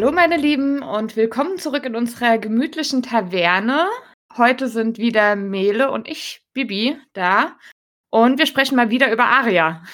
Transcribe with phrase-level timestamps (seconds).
[0.00, 3.86] Hallo meine Lieben und willkommen zurück in unserer gemütlichen Taverne.
[4.34, 7.58] Heute sind wieder Mele und ich, Bibi, da
[8.08, 9.84] und wir sprechen mal wieder über Aria.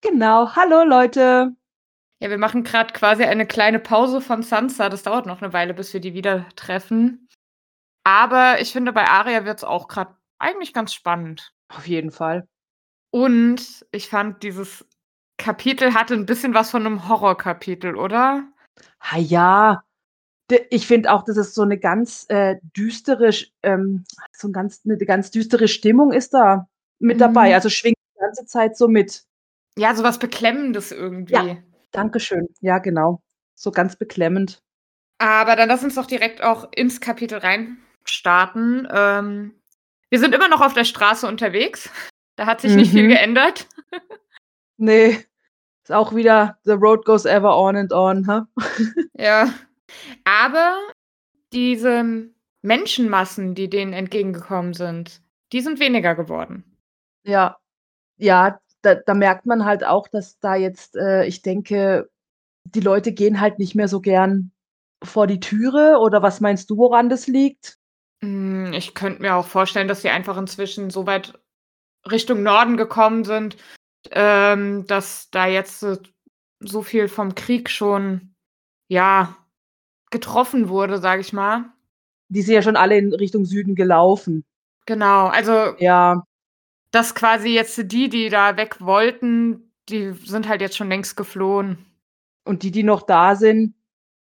[0.00, 1.56] Genau, hallo Leute.
[2.20, 4.88] Ja, wir machen gerade quasi eine kleine Pause von Sansa.
[4.90, 7.28] Das dauert noch eine Weile, bis wir die wieder treffen.
[8.04, 11.52] Aber ich finde, bei Aria wird es auch gerade eigentlich ganz spannend.
[11.66, 12.46] Auf jeden Fall.
[13.10, 14.86] Und ich fand, dieses
[15.36, 18.44] Kapitel hatte ein bisschen was von einem Horrorkapitel, oder?
[19.00, 19.82] Ha ja,
[20.70, 23.30] ich finde auch, dass es so 'ne ganz, äh, düstere
[23.62, 26.68] ähm, so 'n ganz 'ne ganz düstere Stimmung ist da
[27.00, 27.48] mit dabei.
[27.50, 27.54] Mhm.
[27.54, 29.24] Also, schwingt die ganze Zeit so mit.
[29.78, 31.62] Ja, so was Beklemmendes Ja, irgendwie.
[31.92, 32.48] danke schön.
[32.60, 33.22] Ja, genau.
[33.56, 34.62] So ganz beklemmend.
[35.20, 38.86] Aber dann lass uns doch direkt auch ins Kapitel reinstarten.
[38.92, 39.54] Ähm,
[40.10, 41.90] wir sind immer noch auf der Straße unterwegs.
[42.36, 43.08] Da hat sich nicht viel Mhm.
[43.08, 43.66] geändert.
[44.80, 45.24] Ne,
[45.88, 48.46] ist auch wieder the road goes ever on and on, ha?
[49.14, 49.54] Ja.
[50.24, 50.76] Aber
[51.52, 52.28] diese
[52.60, 55.22] Menschenmassen, die denen entgegengekommen sind,
[55.52, 56.64] die sind weniger geworden.
[57.24, 57.56] Ja.
[58.18, 62.10] Ja, da da merkt man halt auch, dass da jetzt, äh ich denke,
[62.64, 64.52] die Leute gehen halt nicht mehr so gern
[65.02, 67.78] vor die Türe oder was meinst du, woran das liegt?
[68.20, 71.38] Hm, ich könnte mir auch vorstellen, dass sie einfach inzwischen so weit
[72.10, 73.56] Richtung Norden gekommen sind,
[74.10, 75.96] ähm, dass da jetzt so
[76.60, 78.34] so viel vom Krieg schon,
[78.88, 79.36] ja,
[80.10, 81.66] getroffen wurde, sage ich mal.
[82.28, 84.44] Die sind ja schon alle in Richtung Süden gelaufen.
[84.86, 86.24] Genau, also Ja.
[86.90, 91.78] dass quasi jetzt die, die da weg wollten, die sind halt jetzt schon längst geflohen.
[92.44, 93.74] Und die, die noch da sind,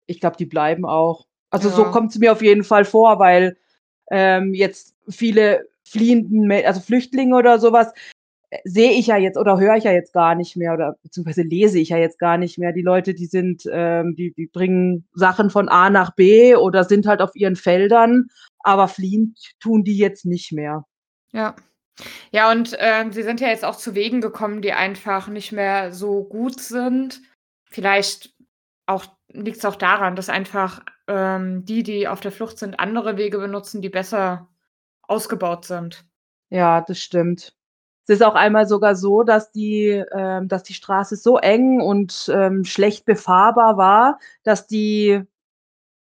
[0.07, 1.27] ich glaube, die bleiben auch.
[1.51, 1.89] Also, so Ja.
[1.91, 3.57] kommt's mir auf jeden Fall vor, weil,
[4.11, 7.95] ähm, jetzt viele fliehenden also, Flüchtlinge oder so was, äh,
[8.65, 11.79] sehe ich ja jetzt oder höre ich ja jetzt gar nicht mehr oder beziehungsweise lese
[11.79, 12.73] ich ja jetzt gar nicht mehr.
[12.73, 17.07] Die Leute, die sind ähm, die die bringen Sachen von A nach B oder sind
[17.07, 18.27] halt auf ihren Feldern,
[18.61, 20.85] aber fliehen tun die jetzt nicht mehr.
[21.33, 21.57] Ja.
[22.31, 25.93] Ja, und, ähm, sie sind ja jetzt auch zu Wegen gekommen, die einfach nicht mehr
[25.93, 27.23] so gut sind.
[27.71, 28.35] Vielleicht
[28.85, 33.39] auch liegt's auch daran, dass einfach, ähm, die, die auf der Flucht sind, andere Wege
[33.39, 34.49] benutzen, die besser
[35.03, 36.05] ausgebaut sind.
[36.51, 37.57] Ja, das stimmt.
[38.09, 42.31] Es ist auch einmal sogar so, dass die ähm, dass die Straße so eng und,
[42.33, 45.23] ähm, schlecht befahrbar war, dass die,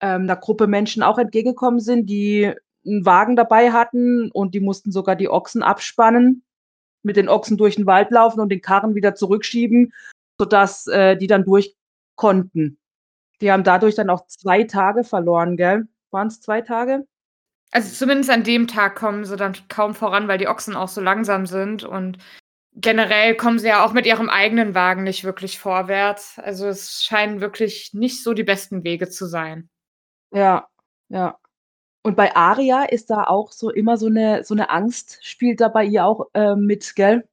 [0.02, 2.54] ähm, 'ner Gruppe Menschen auch entgegengekommen sind, die
[2.86, 6.44] 'n Wagen dabei hatten und die mussten sogar die Ochsen abspannen,
[7.04, 9.94] mit den Ochsen durch 'n Wald laufen und den Karren wieder zurückschieben,
[10.40, 11.76] sodass, äh, die dann durch
[12.16, 12.78] konnten.
[13.42, 15.88] Die haben dadurch dann auch 2 Tage verloren, gell?
[16.12, 17.06] Waren's 2 Tage?
[17.76, 21.02] Also, zumindest an dem Tag kommen sie dann kaum voran, weil die Ochsen auch so
[21.02, 22.20] langsam sind und
[22.76, 26.40] generell kommen sie ja auch mit ihrem eigenen Wagen nicht wirklich vorwärts.
[26.40, 29.70] Also, es scheinen wirklich nicht so die besten Wege zu sein.
[30.34, 30.68] Ja,
[31.10, 31.38] ja.
[32.04, 35.70] Und bei Aria ist da auch so immer so 'ne so 'ne Angst spielt da
[35.70, 37.28] bei ihr auch, äh, mit, gell?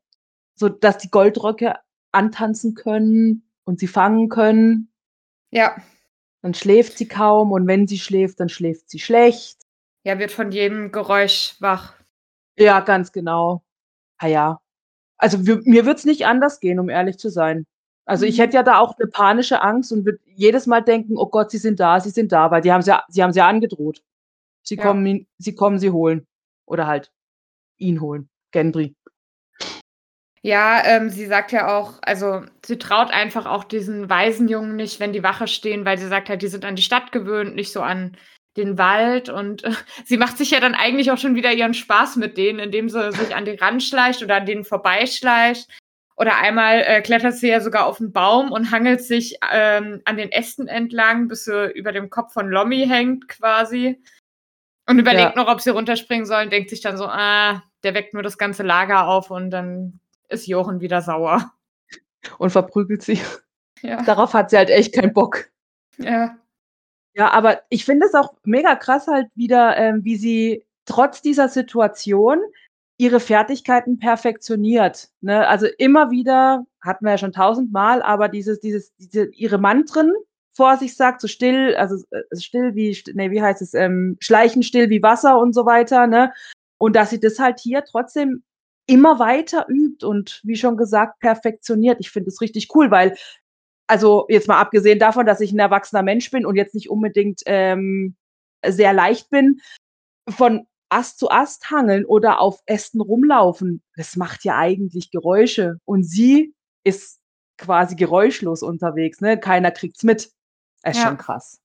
[0.56, 1.76] So, dass die Goldröcke
[2.12, 4.90] antanzen können und sie fangen können.
[5.52, 5.76] Ja.
[6.42, 9.59] Dann schläft sie kaum und wenn sie schläft, dann schläft sie schlecht.
[10.06, 11.94] Ja, wird von jedem Geräusch wach.
[12.58, 13.62] Ja, ganz genau.
[14.18, 14.60] Ah ja.
[15.18, 17.66] Also, wir mir würd's nicht anders gehen, um ehrlich zu sein.
[18.06, 18.42] Also, ich Mhm.
[18.42, 21.58] hätte ja da auch 'ne panische Angst und würde jedes Mal denken: „Oh Gott, sie
[21.58, 24.02] sind da, sie sind da“, weil die haben's ja sie haben's ja angedroht.
[24.64, 24.82] Sie Ja.
[24.84, 26.26] kommen sie kommen sie holen
[26.66, 27.12] oder halt
[27.78, 28.94] ihn holen, Gendry.
[30.44, 35.12] Ja, ähm, sie sagt ja auch also, sie traut einfach auch diesen Waisenjungen nicht, wenn
[35.12, 37.82] die Wache stehen, weil sie sagt halt, die sind an die Stadt gewöhnt, nicht so
[37.82, 38.16] an
[38.56, 39.72] den Wald und, äh,
[40.06, 43.12] sie macht sich ja dann eigentlich auch schon wieder ihren Spaß mit denen, indem sie
[43.12, 45.68] sich an die ranschleicht oder an denen vorbeischleicht.
[46.16, 50.16] Oder einmal, äh, klettert sie ja sogar auf 'n Baum und hangelt sich, ähm, an
[50.18, 54.02] den Ästen entlang, bis sie über dem Kopf von Lommi hängt quasi
[54.88, 55.42] und überlegt Ja.
[55.44, 58.38] noch, ob sie runterspringen soll und denkt sich dann so: „Ah, der weckt nur das
[58.38, 61.52] ganze Lager auf“ und dann ist Jochen wieder sauer.
[62.38, 63.20] Und verprügelt sie.
[63.82, 64.02] Ja.
[64.04, 65.46] Darauf hat sie halt echt keinen Bock.
[65.98, 66.38] Ja.
[67.16, 71.48] Ja, aber ich finde es auch mega krass halt wieder, ähm, wie sie trotz dieser
[71.48, 72.38] Situation
[72.98, 75.48] ihre Fertigkeiten perfektioniert, ne?
[75.48, 80.12] Also, immer wieder hatten wir ja schon tausendmal, aber dieses dieses diese ihre Mantren
[80.54, 84.16] vor sich sagt, so still also, äh, still wie st ne, wie heißt es, ähm,
[84.20, 86.32] schleichen still wie Wasser und so weiter, ne?
[86.78, 88.42] Und dass sie das halt hier trotzdem
[88.86, 91.98] immer weiter übt und wie schon gesagt, perfektioniert.
[92.00, 93.16] Ich finde das richtig cool, weil
[93.90, 97.42] also, jetzt mal abgesehen davon, dass ich 'n erwachsener Mensch bin und jetzt nicht unbedingt,
[97.46, 98.16] ähm,
[98.66, 99.60] sehr leicht bin,
[100.30, 106.04] von Ast zu Ast hangeln oder auf Ästen rumlaufen, das macht ja eigentlich Geräusche und
[106.04, 106.54] sie
[106.84, 107.20] ist
[107.58, 109.38] quasi geräuschlos unterwegs, ne?
[109.40, 110.30] Keiner kriegt's mit.
[110.84, 111.16] Ist schon Ja.
[111.16, 111.60] krass.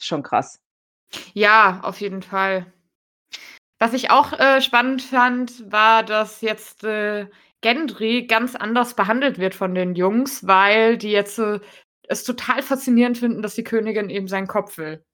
[0.00, 0.58] Schon krass.
[1.36, 2.66] Ja, auf jeden Fall.
[3.80, 7.26] Was ich auch äh, spannend fand, war, dass jetzt äh,
[7.60, 11.60] Gendry ganz anders behandelt wird von den Jungs, weil die jetzt äh,
[12.08, 15.04] es total faszinierend finden, dass die Königin eben seinen Kopf will.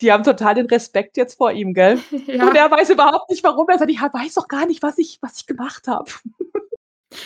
[0.00, 1.98] Die haben total den Respekt jetzt vor ihm, gell?
[2.26, 2.46] Ja.
[2.46, 3.68] Und er weiß überhaupt nicht, warum.
[3.68, 6.10] Er sagt, ich weiß doch gar nicht, was ich, was ich gemacht habe.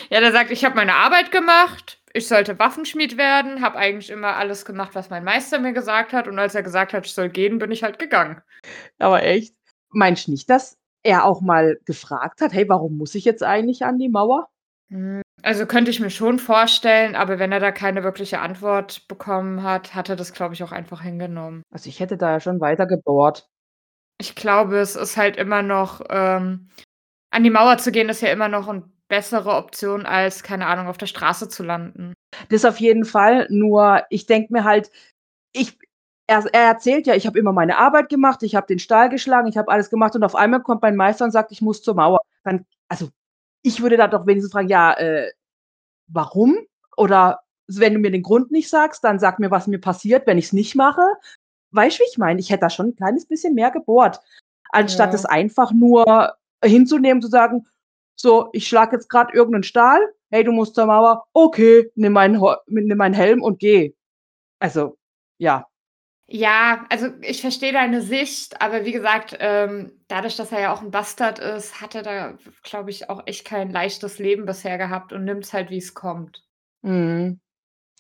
[0.09, 4.35] Ja, der sagt, ich habe meine Arbeit gemacht, ich sollte Waffenschmied werden, habe eigentlich immer
[4.37, 6.27] alles gemacht, was mein Meister mir gesagt hat.
[6.27, 8.41] Und als er gesagt hat, ich soll gehen, bin ich halt gegangen.
[8.99, 9.55] Aber echt.
[9.91, 13.85] Meinst du nicht, dass er auch mal gefragt hat, hey, warum muss ich jetzt eigentlich
[13.85, 14.49] an die Mauer?
[14.91, 19.63] Hm, Also könnte ich mir schon vorstellen, aber wenn er da keine wirkliche Antwort bekommen
[19.63, 21.63] hat, hat er das, glaube ich, auch einfach hingenommen.
[21.73, 23.47] Also ich hätte da ja schon weiter gebohrt.
[24.21, 26.69] Ich glaube, es ist halt immer noch, ähm,
[27.33, 30.89] an die Mauer zu gehen, ist ja immer noch eine bessere Option, als, keine Ahnung,
[30.89, 32.15] auf der Straße zu landen.
[32.51, 33.47] Das auf jeden Fall.
[33.51, 34.91] Nur ich denke mir halt,
[35.53, 35.79] ich,
[36.27, 39.49] er, er erzählt ja, ich habe immer meine Arbeit gemacht, ich habe den Stall geschlagen,
[39.49, 41.95] ich habe alles gemacht und auf einmal kommt mein Meister und sagt, ich muss zur
[41.95, 42.19] Mauer.
[42.45, 43.09] Dann, also
[43.63, 45.31] ich würde da doch wenigstens fragen, ja, äh,
[46.09, 46.59] warum?
[46.97, 50.39] Oder wenn du mir den Grund nicht sagst, dann sag mir, was mir passiert, wenn
[50.39, 51.03] ich es nicht mache.
[51.73, 52.41] Weißt du, wie ich meine?
[52.41, 54.21] Ich hätte da schon ein kleines bisschen mehr gebohrt,
[54.71, 55.15] anstatt Ja.
[55.15, 57.67] es einfach nur hinzunehmen, zu sagen,
[58.17, 60.01] so, ich schlage jetzt gerade irgendeinen Stahl,
[60.31, 63.95] hey, du musst zur Mauer, okay, nimm meinen, nimm meinen Helm und geh.
[64.61, 64.97] Also,
[65.39, 65.67] ja.
[66.27, 70.81] Ja, also ich verstehe deine Sicht, aber wie gesagt, ähm, dadurch, dass er ja auch
[70.81, 75.13] ein Bastard ist, hat er da, glaube ich, auch echt kein leichtes Leben bisher gehabt
[75.13, 76.43] und nimmt es halt, wie es kommt.
[76.83, 77.41] Mhm.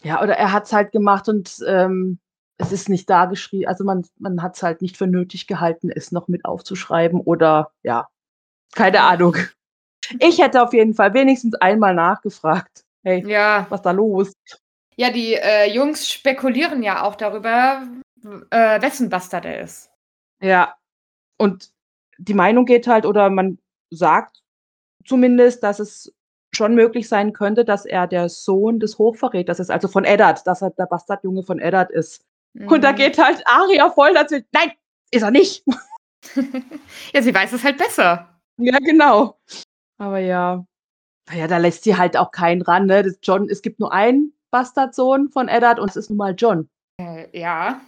[0.02, 2.18] Ja, oder er hat es halt gemacht und ähm,
[2.56, 3.68] es ist nicht da geschrieben.
[3.68, 7.72] Also man, man hat es halt nicht für nötig gehalten, es noch mit aufzuschreiben oder
[7.82, 8.08] ja,
[8.74, 9.00] keine.
[9.02, 9.36] Ahnung.
[10.18, 12.84] Ich hätte auf jeden Fall wenigstens einmal nachgefragt.
[13.02, 14.32] Hey, Ja, was da los?
[14.96, 17.82] ja, die äh, Jungs spekulieren ja auch darüber,
[18.50, 19.90] äh, wessen Bastard er ist.
[20.42, 20.74] Ja.
[21.38, 21.70] Und
[22.18, 23.58] die Meinung geht halt, oder man
[23.90, 24.42] sagt
[25.04, 26.12] zumindest, dass es
[26.54, 30.62] schon möglich sein könnte, dass er der Sohn des Hochverräters ist, also von Eddard, dass
[30.62, 32.24] er der Bastardjunge von Eddard ist.
[32.54, 32.96] Und da Mhm.
[32.96, 34.36] geht halt Aria voll dazu.
[34.52, 34.70] Nein,
[35.10, 35.64] ist er nicht.
[37.12, 38.28] ja, sie weiß es halt besser.
[38.58, 39.36] Ja, genau.
[39.98, 40.64] Aber ja.
[41.28, 43.02] Naja, da lässt sie halt auch keinen ran, ne?
[43.02, 46.68] Das John, es gibt nur einen Bastardsohn von Eddard und es ist nun mal John.
[47.00, 47.80] Äh, ja,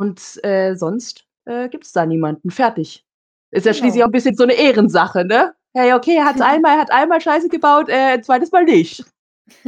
[0.00, 2.50] Und äh, sonst äh, gibt es da niemanden.
[2.50, 3.04] Fertig.
[3.50, 3.82] Ist ja Genau.
[3.82, 5.52] schließlich auch ein bisschen so eine Ehrensache, ne?
[5.74, 9.04] Hey, okay, er hat's einmal, er hat einmal Scheiße gebaut, äh, zweites Mal nicht.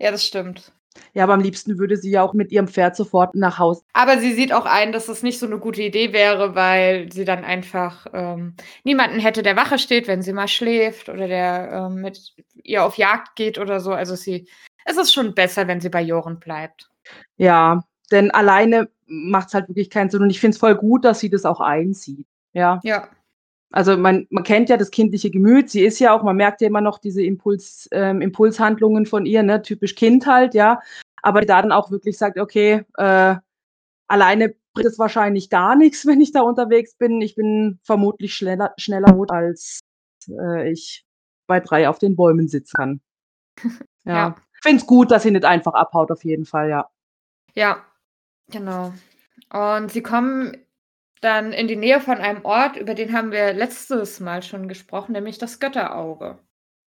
[0.00, 0.72] ja, das stimmt.
[1.12, 3.82] Ja, aber am liebsten würde sie ja auch mit ihrem Pferd sofort nach Hause.
[3.92, 7.24] Aber sie sieht auch ein, dass das nicht so eine gute Idee wäre, weil sie
[7.24, 12.00] dann einfach ähm, niemanden hätte, der Wache steht, wenn sie mal schläft oder der ähm,
[12.00, 12.34] mit
[12.64, 13.92] ihr auf Jagd geht oder so.
[13.92, 14.48] Also sie,
[14.86, 16.90] es ist schon besser, wenn sie bei Joren bleibt.
[17.36, 20.22] Ja, denn alleine macht's halt wirklich keinen Sinn.
[20.22, 22.26] Und ich finde es voll gut, dass sie das auch einsieht.
[22.52, 22.80] Ja.
[22.84, 23.08] Ja,
[23.70, 25.70] Also man, man kennt ja das kindliche Gemüt.
[25.70, 29.42] Sie ist ja auch, man merkt ja immer noch diese Impuls, ähm, Impulshandlungen von ihr,
[29.42, 29.62] ne?
[29.62, 30.80] typisch Kind halt, ja.
[31.22, 33.36] Aber da dann auch wirklich sagt, okay, äh,
[34.08, 37.20] alleine bringt es wahrscheinlich gar nichts, wenn ich da unterwegs bin.
[37.20, 39.80] Ich bin vermutlich schneller, schneller tot, als
[40.28, 41.04] äh, ich
[41.46, 43.00] bei drei auf den Bäumen sitzen kann.
[44.04, 44.14] Ja.
[44.14, 44.36] Ja.
[44.54, 46.88] Ich finde es gut, dass sie nicht einfach abhaut, auf jeden Fall, ja.
[47.54, 47.84] ja,
[48.50, 48.92] genau.
[49.50, 50.56] Und sie kommen
[51.20, 55.12] dann in die Nähe von einem Ort, über den haben wir letztes Mal schon gesprochen,
[55.12, 56.38] nämlich das Götterauge.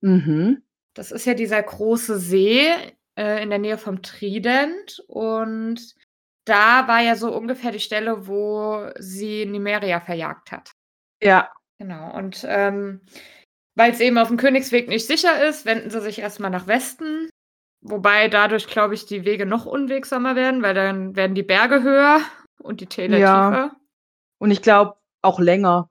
[0.02, 0.64] Mhm.
[0.94, 2.68] Das ist ja dieser große See
[3.18, 5.96] äh, in der Nähe vom Trident und
[6.46, 10.72] da war ja so ungefähr die Stelle, wo sie Nimeria verjagt hat.
[11.22, 11.50] Ja,
[11.80, 12.14] Genau.
[12.16, 13.02] Und ähm,
[13.76, 17.30] weil es eben auf dem Königsweg nicht sicher ist, wenden sie sich erstmal nach Westen.
[17.82, 22.20] Wobei dadurch, glaube ich, die Wege noch unwegsamer werden, weil dann werden die Berge höher
[22.62, 23.50] und die Täler Ja.
[23.50, 23.72] tiefer.
[24.40, 25.90] und ich glaube auch länger.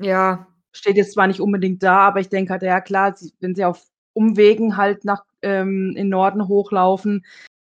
[0.00, 3.54] Ja, steht jetzt zwar nicht unbedingt da, aber ich denke halt, ja klar, sie, wenn
[3.54, 3.82] sie auf
[4.14, 7.24] Umwegen halt nach ähm, in Norden hochlaufen,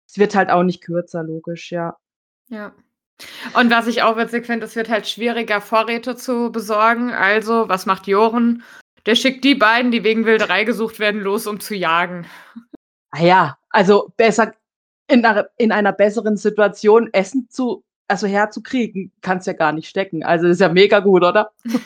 [0.08, 1.96] es wird halt auch nicht kürzer, logisch, ja.
[2.50, 2.72] Ja.
[3.54, 7.10] Und was ich auch witzig finde, es wird halt schwieriger, Vorräte zu besorgen.
[7.12, 8.62] Also, was macht Joren?
[9.06, 12.26] Der schickt die beiden, die wegen Wilderei gesucht werden, los, um zu jagen.
[13.10, 14.52] Ah ja, also besser
[15.10, 19.88] in einer, in einer besseren Situation Essen zu, also herzukriegen, kann es ja gar nicht
[19.88, 20.22] stecken.
[20.22, 21.50] Also ist ja mega gut, oder?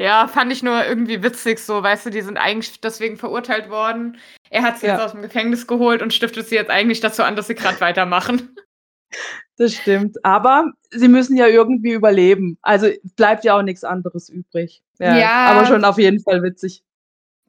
[0.00, 4.16] Ja, fand ich nur irgendwie witzig so, weißt du, die sind eigentlich deswegen verurteilt worden.
[4.48, 4.92] Er hat sie Ja.
[4.92, 7.80] jetzt aus dem Gefängnis geholt und stiftet sie jetzt eigentlich dazu an, dass sie gerade
[7.80, 8.54] weitermachen.
[9.56, 10.24] Das stimmt.
[10.24, 12.58] Aber sie müssen ja irgendwie überleben.
[12.62, 12.86] Also
[13.16, 14.82] bleibt ja auch nichts anderes übrig.
[15.00, 15.46] Ja, Ja.
[15.46, 16.84] Aber schon auf jeden Fall witzig.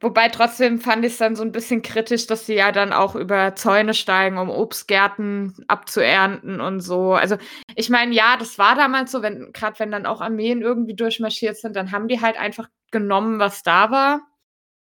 [0.02, 3.54] Wobei trotzdem fand ich's dann so 'n bisschen kritisch, dass sie ja dann auch über
[3.54, 7.12] Zäune steigen, um Obstgärten abzuernten und so.
[7.14, 7.36] Also,
[7.76, 11.56] ich meine, ja, das war damals so, wenn grad wenn dann auch Armeen irgendwie durchmarschiert
[11.58, 14.20] sind, dann haben die halt einfach genommen, was da war.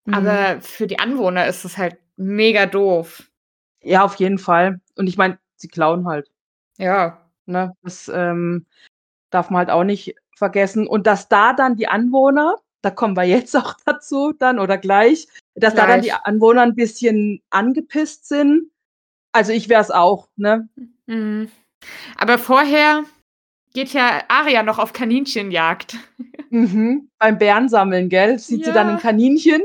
[0.06, 0.14] Mhm.
[0.14, 3.24] Aber für die Anwohner ist es halt mega doof.
[3.82, 4.80] Ja, auf jeden Fall.
[4.96, 6.28] Und ich meine, sie klauen halt.
[6.78, 7.22] Ja.
[7.46, 7.72] Ne?
[7.82, 8.66] Das, ähm,
[9.30, 10.86] darf man halt auch nicht vergessen.
[10.88, 15.28] Und dass da dann die Anwohner da kommen wir jetzt auch dazu dann oder gleich,
[15.56, 16.24] dass da dann die Gleich.
[16.26, 18.70] Anwohner 'n bisschen angepisst sind.
[19.32, 20.68] Also, ich wäre es auch, ne?
[21.06, 21.50] Mhm.
[22.18, 23.04] Aber vorher
[23.74, 25.96] geht ja Arya noch auf Kaninchenjagd.
[26.50, 27.08] Mhm.
[27.18, 29.02] Beim Bärensammeln, gell, sieht sie dann 'n Ja.
[29.02, 29.62] Kaninchen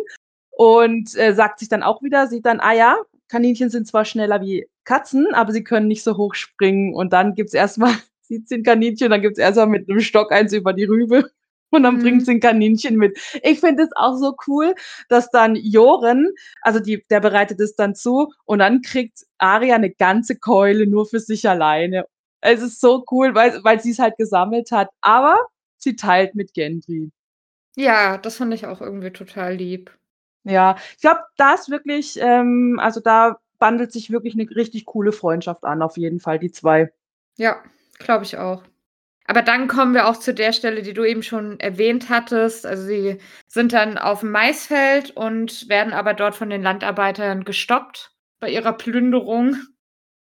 [0.51, 2.97] und, äh, sagt sich dann auch wieder sieht dann: „Ah ja,
[3.29, 7.35] Kaninchen sind zwar schneller wie Katzen, aber sie können nicht so hoch springen.“ Und dann
[7.35, 10.53] gibt's erst mal sieht sie 'n Kaninchen, dann gibt's erst mal mit 'nem Stock eins
[10.53, 11.29] über die Rübe
[11.71, 12.25] und dann bringt Mhm.
[12.25, 13.17] sie 'n Kaninchen mit.
[13.43, 14.75] Ich finde es auch so cool,
[15.09, 16.29] dass dann Joren
[16.63, 21.05] also, die der bereitet es dann zu und dann kriegt Arya 'ne ganze Keule nur
[21.07, 22.05] für sich alleine.
[22.41, 25.37] Es ist so cool, weil weil sie's halt gesammelt hat, aber
[25.77, 27.11] sie teilt mit Gendry.
[27.77, 29.97] Ja, das fand ich auch irgendwie total lieb.
[30.45, 35.11] Ja, ich glaube, da ist wirklich ähm, also, da bandelt sich wirklich 'ne richtig coole
[35.11, 36.91] Freundschaft an, auf jeden Fall, die 2.
[37.37, 37.63] Ja,
[37.99, 38.63] glaube ich auch.
[39.31, 42.65] Aber dann kommen wir auch zu der Stelle, die du eben schon erwähnt hattest.
[42.65, 48.11] Also, sie sind dann auf'm Maisfeld und werden aber dort von den Landarbeitern gestoppt
[48.41, 49.55] bei ihrer Plünderung.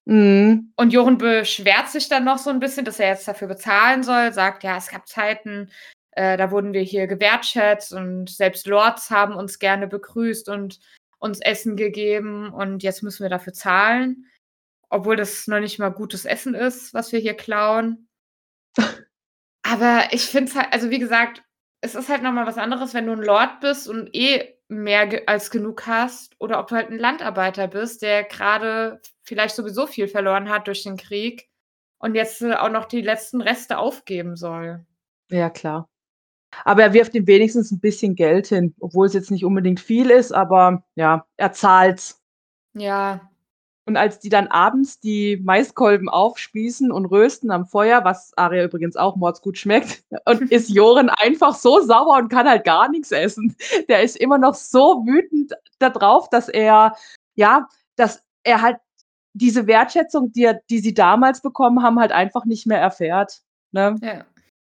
[0.06, 0.74] Mhm.
[0.78, 4.34] Und Joren beschwert sich dann noch so 'n bisschen, dass er jetzt dafür bezahlen soll,
[4.34, 5.72] sagt: „Ja, es gab Zeiten,
[6.12, 10.80] äh, da wurden wir hier gewertschätzt und selbst Lords haben uns gerne begrüßt und
[11.20, 14.26] uns Essen gegeben und jetzt müssen wir dafür zahlen,
[14.90, 18.09] obwohl das noch nicht mal gutes Essen ist, was wir hier klauen.“
[19.64, 21.44] Aber ich finde es halt also, wie gesagt,
[21.82, 25.08] es ist halt noch mal was anderes, wenn du 'n Lord bist und eh mehr
[25.08, 29.88] ge als genug hast oder ob du halt 'n Landarbeiter bist, der grade vielleicht sowieso
[29.88, 31.50] viel verloren hat durch den Krieg
[32.00, 34.86] und jetzt, äh, auch noch die letzten Reste aufgeben soll.
[35.32, 35.88] Ja, klar.
[36.66, 40.34] Aber er wirft ihm wenigstens 'n bisschen Geld hin, obwohl's jetzt nicht unbedingt viel ist,
[40.34, 42.22] aber ja, er zahlt's.
[42.76, 43.29] Ja.
[43.90, 48.96] Und als die dann abends die Maiskolben aufspießen und rösten am Feuer, was Arya übrigens
[48.96, 53.56] auch mordsgut schmeckt, und ist Joren einfach so sauer und kann halt gar nix essen.
[53.88, 56.96] Der ist immer noch so wütend da drauf, dass er
[57.34, 58.78] ja, dass er halt
[59.34, 63.42] diese Wertschätzung, die er die sie damals bekommen haben, halt einfach nicht mehr erfährt,
[63.72, 63.96] ne?
[64.04, 64.24] Ja.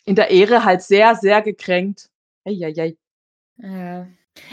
[0.04, 2.10] In der Ehre halt sehr, sehr gekränkt.
[2.44, 2.96] Ei, ei, ei.
[3.56, 4.06] Ja.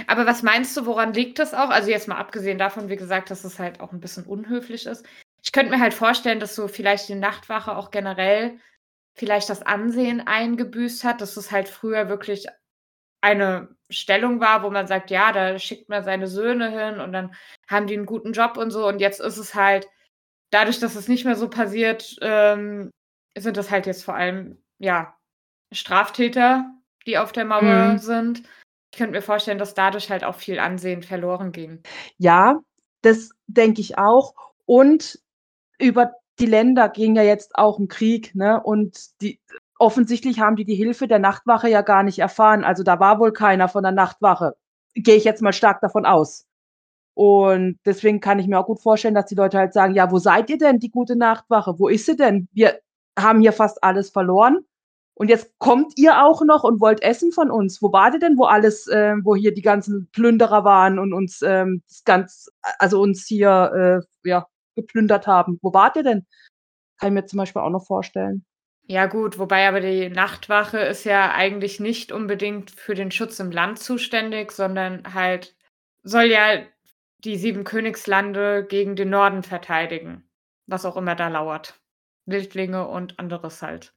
[0.07, 1.69] Aber was meinst du, woran liegt das auch?
[1.69, 5.05] Also, jetzt mal abgesehen davon, wie gesagt, dass es halt auch 'n bisschen unhöflich ist.
[5.43, 8.57] Ich könnte mir halt vorstellen, dass so vielleicht die Nachtwache auch generell
[9.15, 12.47] vielleicht das Ansehen eingebüßt hat, dass es halt früher wirklich
[13.21, 17.35] eine Stellung war, wo man sagt: „Ja, da schickt man seine Söhne hin und dann
[17.69, 19.87] haben die 'n guten Job und so.“ Und jetzt ist es halt
[20.51, 22.91] dadurch, dass es nicht mehr so passiert, ähm,
[23.37, 25.15] sind das halt jetzt vor allem, ja,
[25.73, 26.71] Straftäter,
[27.07, 27.99] die auf der Mauer Mhm.
[27.99, 28.43] sind.
[28.93, 31.81] Ich könnte mir vorstellen, dass dadurch halt auch viel Ansehen verloren ging.
[32.17, 32.59] Ja,
[33.01, 34.33] das denke ich auch.
[34.65, 35.19] Und
[35.79, 38.61] über die Länder ging ja jetzt auch 'n Krieg, ne?
[38.63, 39.39] Und die
[39.79, 42.63] offensichtlich haben die die Hilfe der Nachtwache ja gar nicht erfahren.
[42.65, 44.55] Also, da war wohl keiner von der Nachtwache.
[44.95, 46.45] Gehe ich jetzt mal stark davon aus.
[47.15, 50.19] Und deswegen kann ich mir auch gut vorstellen, dass die Leute halt sagen: „Ja, wo
[50.19, 51.79] seid ihr denn, die gute Nachtwache?
[51.79, 52.47] Wo ist sie denn?
[52.53, 52.79] Wir
[53.19, 54.59] haben hier fast alles verloren
[55.17, 57.81] und jetzt kommt ihr auch noch und wollt Essen von uns.
[57.81, 61.41] Wo wart ihr denn, wo alles äh, wo hier die ganzen Plünderer waren und uns,
[61.41, 64.45] ähm, das ganz also, uns hier, äh, ja,
[64.75, 65.57] geplündert haben?
[65.63, 66.27] Wo wart ihr denn?“
[66.99, 68.45] Kann ich mir zum Beispiel auch noch vorstellen.
[68.85, 73.51] Ja gut, wobei aber die Nachtwache ist ja eigentlich nicht unbedingt für den Schutz im
[73.51, 75.55] Land zuständig, sondern halt
[76.03, 76.61] soll ja
[77.19, 80.29] die 7 Königslande gegen den Norden verteidigen,
[80.67, 81.81] was auch immer da lauert.
[82.25, 83.96] Wildlinge und anderes halt.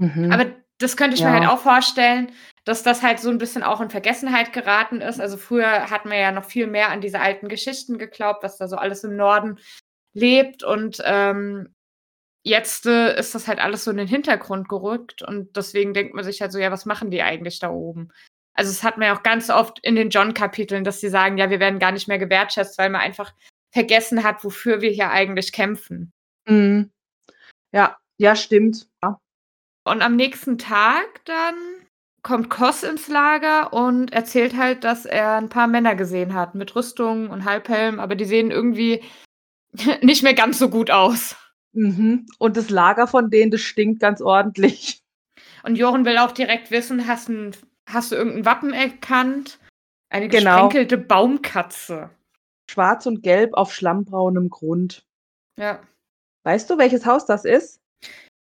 [0.00, 0.32] Mhm.
[0.32, 0.46] Aber
[0.78, 1.52] das könnte ich mir halt Ja.
[1.52, 2.32] auch vorstellen,
[2.64, 5.20] dass das halt so 'n bisschen auch in Vergessenheit geraten ist.
[5.20, 8.66] Also, früher hat man ja noch viel mehr an diese alten Geschichten geglaubt, was da
[8.68, 9.58] so alles im Norden
[10.14, 11.74] lebt und, ähm,
[12.44, 16.24] jetzt, äh, ist das halt alles so in den Hintergrund gerückt und deswegen denkt man
[16.24, 18.10] sich halt so: „Ja, was machen die eigentlich da oben?“
[18.54, 21.50] Also, das hat man ja auch ganz oft in den Jon-Kapiteln, dass sie sagen: „Ja,
[21.50, 23.32] wir werden gar nicht mehr gewertschätzt, weil man einfach
[23.72, 26.12] vergessen hat, wofür wir hier eigentlich kämpfen.“
[26.48, 26.92] Mhm.
[27.72, 29.18] Ja, ja, stimmt, ja.
[29.86, 31.54] Und am nächsten Tag dann
[32.22, 36.74] kommt Koss ins Lager und erzählt halt, dass er 'n paar Männer gesehen hat mit
[36.76, 39.02] Rüstung und Halbhelm, aber die sehen irgendwie
[40.02, 41.36] nicht mehr ganz so gut aus.
[41.74, 42.26] Mhm.
[42.38, 45.02] Und das Lager von denen, das stinkt ganz ordentlich.
[45.64, 47.52] Und Joren will auch direkt wissen: „Hast 'n
[47.88, 49.58] hast du irgend 'n Wappen erkannt?“
[50.10, 50.68] Eine Genau.
[50.68, 52.10] gesprenkelte Baumkatze.
[52.70, 55.04] Schwarz und gelb auf schlammbraunem Grund.
[55.58, 55.80] Ja.
[56.44, 57.80] Weißt du, welches Haus das ist?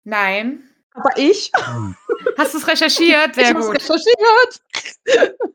[0.06, 0.67] Nein.
[0.98, 1.52] Aber ich.
[2.38, 3.36] Hast du's recherchiert?
[3.36, 3.76] Sehr ich hab's gut.
[3.76, 4.62] recherchiert.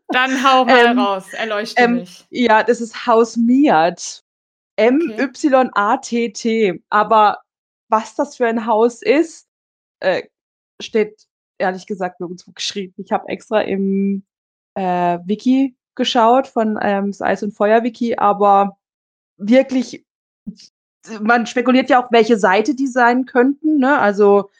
[0.08, 2.24] Dann hau mal Ähm, raus, erleuchte ähm, mich.
[2.30, 4.22] Ja, das ist Haus Miat.
[4.76, 6.42] M-Y-A-T-T.
[6.90, 7.38] Aber
[7.88, 9.48] was das für ein Haus ist,
[10.00, 10.22] äh,
[10.80, 11.26] steht
[11.58, 12.94] ehrlich gesagt nirgendwo geschrieben.
[12.96, 14.24] Ich habe extra im
[14.74, 18.78] äh, Wiki geschaut von ähm, das Eis- und Feuer-Wiki, aber
[19.36, 20.04] wirklich,
[21.20, 23.98] man spekuliert ja auch, welche Seite die sein könnten, ne?
[23.98, 24.50] Also,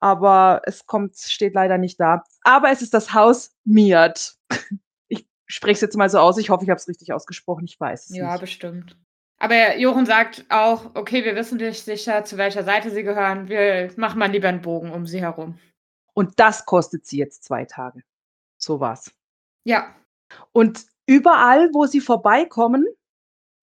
[0.00, 2.22] aber es kommt, steht leider nicht da.
[2.42, 4.36] Aber es ist das Haus Miat.
[5.08, 6.36] Ich spreche es jetzt mal so aus.
[6.38, 7.64] Ich hoffe, ich habe es richtig ausgesprochen.
[7.64, 8.40] Ich weiß es Ja, nicht.
[8.42, 8.96] bestimmt.
[9.38, 13.48] Aber Jochen sagt auch, okay, wir wissen nicht sicher, zu welcher Seite sie gehören.
[13.48, 15.58] Wir machen mal lieber einen Bogen um sie herum.
[16.12, 18.02] Und das kostet sie jetzt zwei Tage.
[18.58, 19.12] So war's.
[19.64, 19.94] Ja,
[20.52, 22.84] Und überall, wo sie vorbeikommen,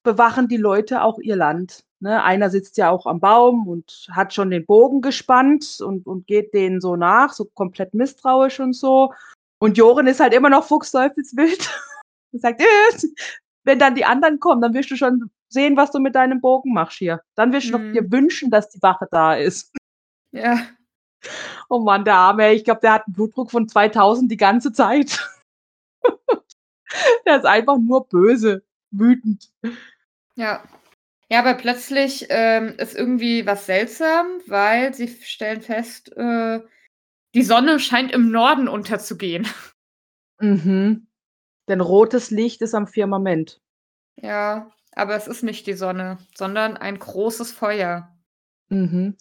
[0.06, 1.84] bewachen die Leute auch ihr Land.
[2.00, 2.24] Ne?
[2.24, 6.54] Einer sitzt ja auch am Baum und hat schon den Bogen gespannt und, und geht
[6.54, 9.14] denen so nach, so komplett misstrauisch und so.
[9.60, 11.70] Und Joren ist halt immer noch fuchsteufelswild
[12.32, 12.66] und sagt, äh,
[13.66, 16.74] wenn dann die anderen kommen, dann wirst du schon sehen, was du mit deinem Bogen
[16.74, 17.22] machst hier.
[17.36, 17.94] Dann wirst du Mhm.
[17.94, 19.74] dir wünschen, dass die Wache da ist.
[20.32, 20.58] ja.
[21.70, 25.28] Oh Mann, der Arme, ich glaube, der hat einen Blutdruck von 2000 die ganze Zeit.
[27.26, 29.50] der ist einfach nur böse, wütend.
[30.36, 30.64] Ja.
[31.30, 36.60] Ja, aber plötzlich ähm, ist irgendwie was seltsam, weil sie stellen fest, äh,
[37.34, 39.48] die Sonne scheint im Norden unterzugehen.
[40.42, 41.08] Mhm.
[41.70, 43.62] Denn rotes Licht ist am Firmament.
[44.18, 48.14] Ja, aber es ist nicht die Sonne, sondern ein großes Feuer.
[48.68, 49.16] Mhm.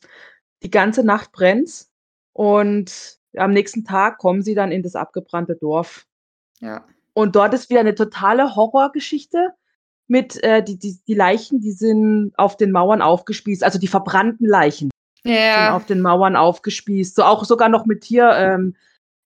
[0.65, 1.93] Die ganze Nacht brennt's
[2.33, 6.05] und am nächsten Tag kommen sie dann in das abgebrannte Dorf.
[6.59, 6.85] Ja.
[7.13, 9.55] Und dort ist wieder eine totale Horrorgeschichte
[10.07, 14.47] mit äh, die, die, die Leichen, die sind auf den Mauern aufgespießt, also die verbrannten
[14.47, 14.91] Leichen
[15.23, 15.75] sind Ja.
[15.75, 17.17] auf den Mauern aufgespießt.
[17.17, 18.77] So auch sogar noch mit hier ähm,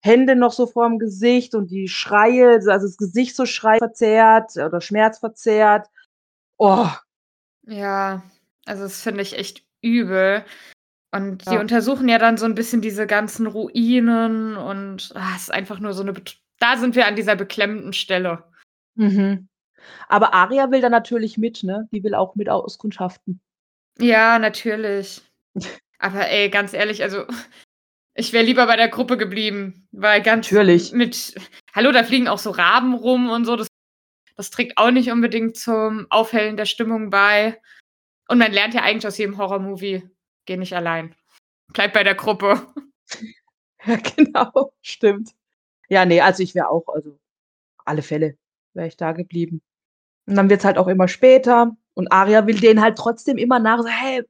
[0.00, 5.88] Hände noch so vorm Gesicht und die Schreie, also das Gesicht so schreiverzerrt oder schmerzverzerrt.
[6.56, 6.88] Oh,
[7.66, 8.22] Ja,
[8.64, 10.44] also das finde ich echt übel.
[11.10, 11.60] Und die Ja.
[11.60, 15.94] untersuchen ja dann so ein bisschen diese ganzen Ruinen und ah, es ist einfach nur
[15.94, 16.12] so eine.
[16.12, 18.44] Bet da sind wir an dieser beklemmenden Stelle.
[18.94, 19.47] Mhm.
[20.08, 21.88] Aber Aria will da natürlich mit, ne?
[21.92, 23.40] Die will auch mit auskundschaften.
[23.98, 25.22] Ja, natürlich.
[25.98, 27.24] Aber ey, ganz ehrlich, also
[28.14, 30.92] ich wäre lieber bei der Gruppe geblieben, weil ganz Natürlich.
[30.92, 31.34] mit
[31.74, 33.56] Hallo, da fliegen auch so Raben rum und so.
[33.56, 33.68] Das,
[34.36, 37.60] das trägt auch nicht unbedingt zum Aufhellen der Stimmung bei.
[38.28, 40.08] Und man lernt ja eigentlich aus jedem Horrormovie,
[40.44, 41.14] geh nicht allein.
[41.72, 42.66] Bleib bei der Gruppe.
[43.86, 45.30] Ja, genau, stimmt.
[45.88, 47.16] Ja, nee, also ich wäre auch, also
[47.84, 48.36] alle Fälle
[48.78, 49.60] wäre ich da geblieben.
[50.26, 53.80] Und dann wird's halt auch immer später und Aria will denen halt trotzdem immer nach,
[53.80, 54.22] so, hey,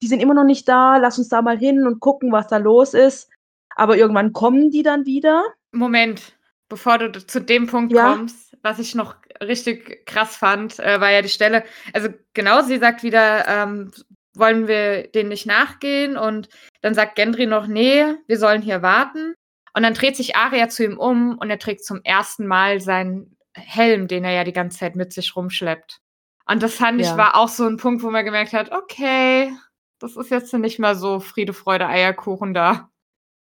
[0.00, 2.56] die sind immer noch nicht da, lass uns da mal hin und gucken, was da
[2.56, 3.30] los ist.
[3.76, 5.44] Aber irgendwann kommen die dann wieder.
[5.72, 6.36] Moment,
[6.68, 8.14] bevor du zu dem Punkt Ja.
[8.16, 11.64] kommst, was ich noch richtig krass fand, äh, war ja die Stelle.
[11.92, 13.92] Also genau, sie sagt wieder, ähm,
[14.34, 16.16] wollen wir denen nicht nachgehen?
[16.16, 16.48] Und
[16.80, 19.34] dann sagt Gendry noch, nee, wir sollen hier warten.
[19.74, 23.36] Und dann dreht sich Arya zu ihm um und er trägt zum ersten Mal seinen
[23.56, 26.00] Helm, den er ja die ganze Zeit mit sich rumschleppt.
[26.46, 27.16] Und das fand ich Ja.
[27.18, 29.52] war auch so ein Punkt, wo man gemerkt hat, okay,
[30.00, 32.88] das ist jetzt nicht mal so Friede, Freude, Eierkuchen da.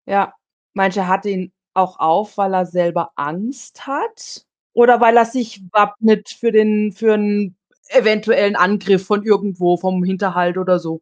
[0.07, 0.33] Ja,
[0.75, 6.29] manche hat ihn auch auf, weil er selber Angst hat oder weil er sich wappnet
[6.39, 7.55] für den für 'n
[7.89, 11.01] eventuellen Angriff von irgendwo, vom Hinterhalt oder so.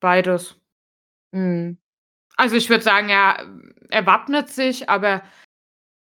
[0.00, 0.56] Beides.
[1.32, 1.78] Mhm.
[2.36, 3.46] Also, ich würde sagen, er
[3.90, 5.22] er wappnet sich, aber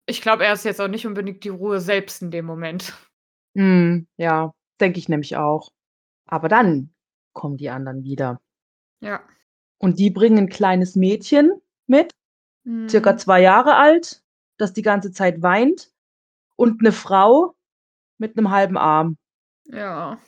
[0.07, 2.93] ich glaube, er ist jetzt auch nicht unbedingt die Ruhe selbst in dem Moment.
[3.55, 5.71] Mhm, ja, denke ich nämlich auch.
[6.27, 6.93] Aber dann
[7.33, 8.41] kommen die anderen wieder.
[9.01, 9.21] Ja.
[9.81, 11.51] Und die bringen 'n kleines Mädchen
[11.87, 12.13] mit,
[12.89, 13.17] circa Mhm.
[13.19, 14.23] 2 Jahre alt,
[14.57, 15.91] das die ganze Zeit weint
[16.57, 17.55] und 'ne Frau
[18.19, 19.17] mit 'nem halben Arm.
[19.65, 20.19] Ja.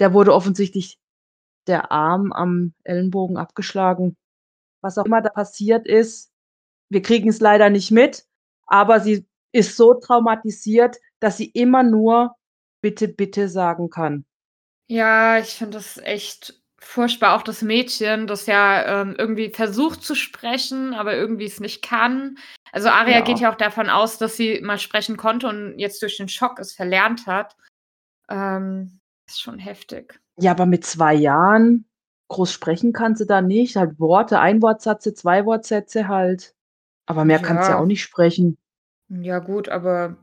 [0.00, 0.98] Der wurde offensichtlich
[1.68, 4.16] der Arm am Ellenbogen abgeschlagen.
[4.82, 6.32] Was auch immer da passiert ist,
[6.90, 8.27] wir kriegen's leider nicht mit,
[8.68, 12.36] aber sie ist so traumatisiert, dass sie immer nur
[12.82, 14.24] „Bitte, bitte“ sagen kann.
[14.90, 17.34] Ja, ich finde das echt furchtbar.
[17.36, 22.38] Auch das Mädchen, das ja, ähm, irgendwie versucht zu sprechen, aber irgendwie es nicht kann.
[22.72, 23.48] Also, Aria geht Ja.
[23.48, 26.72] ja auch davon aus, dass sie mal sprechen konnte und jetzt durch den Schock es
[26.72, 27.56] verlernt hat.
[28.30, 30.20] Ähm, ist schon heftig.
[30.38, 31.86] Ja, aber mit 2 Jahren,
[32.28, 36.54] groß sprechen kann sie da nicht, halt Worte, Einwortsätze, Zweiwortsätze halt.
[37.08, 37.86] Aber mehr kann sie ja auch Ja.
[37.86, 38.58] nicht sprechen.
[39.08, 40.16] Ja gut, aber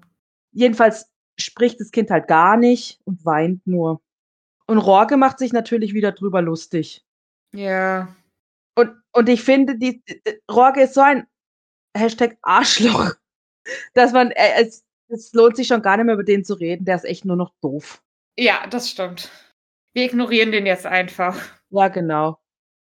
[0.57, 4.01] Jedenfalls spricht das Kind halt gar nicht und weint nur.
[4.67, 7.03] Und Rorke macht sich natürlich wieder drüber lustig.
[7.53, 8.15] Ja.
[8.73, 11.27] Und, und ich finde, die, die Rorke ist so ein
[11.93, 13.15] Hashtag Arschloch,
[13.95, 16.85] dass man, äh, es, es lohnt sich schon gar nicht mehr über den zu reden.
[16.85, 18.01] Der ist echt nur noch doof.
[18.39, 19.29] Ja, das stimmt.
[19.93, 21.37] Wir ignorieren den jetzt einfach.
[21.69, 22.39] Ja, genau.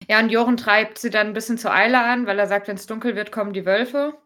[0.09, 2.77] Ja, und Jochen treibt sie dann ein bisschen zur Eile an, weil er sagt, wenn
[2.77, 4.17] es dunkel wird, kommen die Wölfe.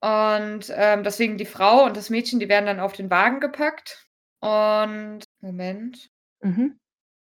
[0.00, 4.08] Und ähm, deswegen die Frau und das Mädchen, die werden dann auf den Wagen gepackt.
[4.40, 6.10] Und Moment.
[6.40, 6.78] Mhm.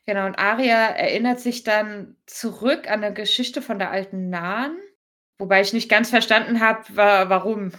[0.06, 4.76] Genau, und Aria erinnert sich dann zurück an eine Geschichte von der alten Nahen,
[5.38, 7.70] wobei ich nicht ganz verstanden habe, wa warum.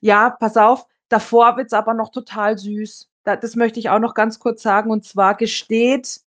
[0.00, 3.10] Ja, pass auf, davor wird es aber noch total süß.
[3.24, 4.92] Da, das möchte ich auch noch ganz kurz sagen.
[4.92, 6.20] Und zwar gesteht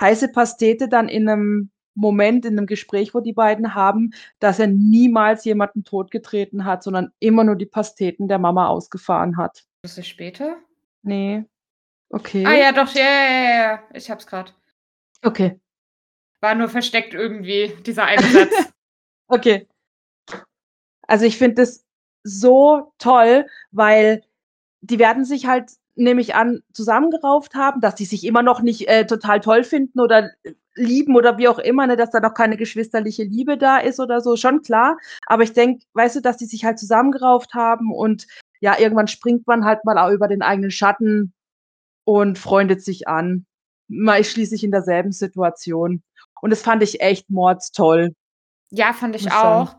[0.00, 4.68] heiße Pastete dann in einem Moment, in einem Gespräch, wo die beiden haben, dass er
[4.68, 9.64] niemals jemanden totgetreten hat, sondern immer nur die Pasteten der Mama ausgefahren hat.
[9.82, 10.56] Das ist später?
[11.02, 11.44] Nee.
[12.10, 12.44] Okay.
[12.46, 13.82] Ah ja, doch, ja, ja, ja, ja.
[13.94, 14.52] Ich hab's gerade.
[15.22, 15.58] Okay.
[16.40, 18.72] War nur versteckt irgendwie, dieser eine Satz.
[19.28, 19.66] okay.
[21.02, 21.84] Also ich finde das
[22.22, 24.22] so toll, weil
[24.80, 28.88] die werden sich halt, nehme ich an, zusammengerauft haben, dass die sich immer noch nicht
[28.88, 30.30] äh, total toll finden oder
[30.76, 34.20] lieben oder wie auch immer, ne, dass da noch keine geschwisterliche Liebe da ist oder
[34.20, 34.98] so, schon klar.
[35.26, 38.26] Aber ich denke, weißt du, dass die sich halt zusammengerauft haben und
[38.60, 41.32] ja, irgendwann springt man halt mal auch über den eigenen Schatten
[42.04, 43.46] und freundet sich an.
[43.88, 46.02] Man ist schließlich in derselben Situation.
[46.40, 48.14] Und das fand ich echt mordstoll.
[48.70, 49.76] Ja, fand ich auch.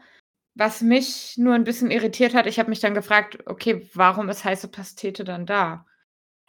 [0.56, 4.44] Was mich nur ein bisschen irritiert hat, ich habe mich dann gefragt, okay, warum ist
[4.44, 5.86] heiße Pastete dann da?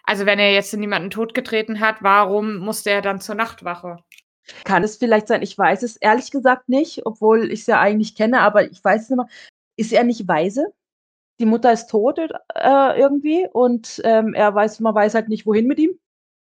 [0.02, 3.98] Also wenn er jetzt niemanden totgetreten hat, warum musste er dann zur Nachtwache?
[4.64, 8.14] Kann es vielleicht sein, ich weiß es ehrlich gesagt nicht, obwohl ich es ja eigentlich
[8.14, 9.28] kenne, aber ich weiß es nicht mehr.
[9.76, 10.72] Ist er nicht weise?
[11.38, 15.66] Die Mutter ist tot äh, irgendwie und ähm, er weiß, man weiß halt nicht, wohin
[15.66, 15.98] mit ihm.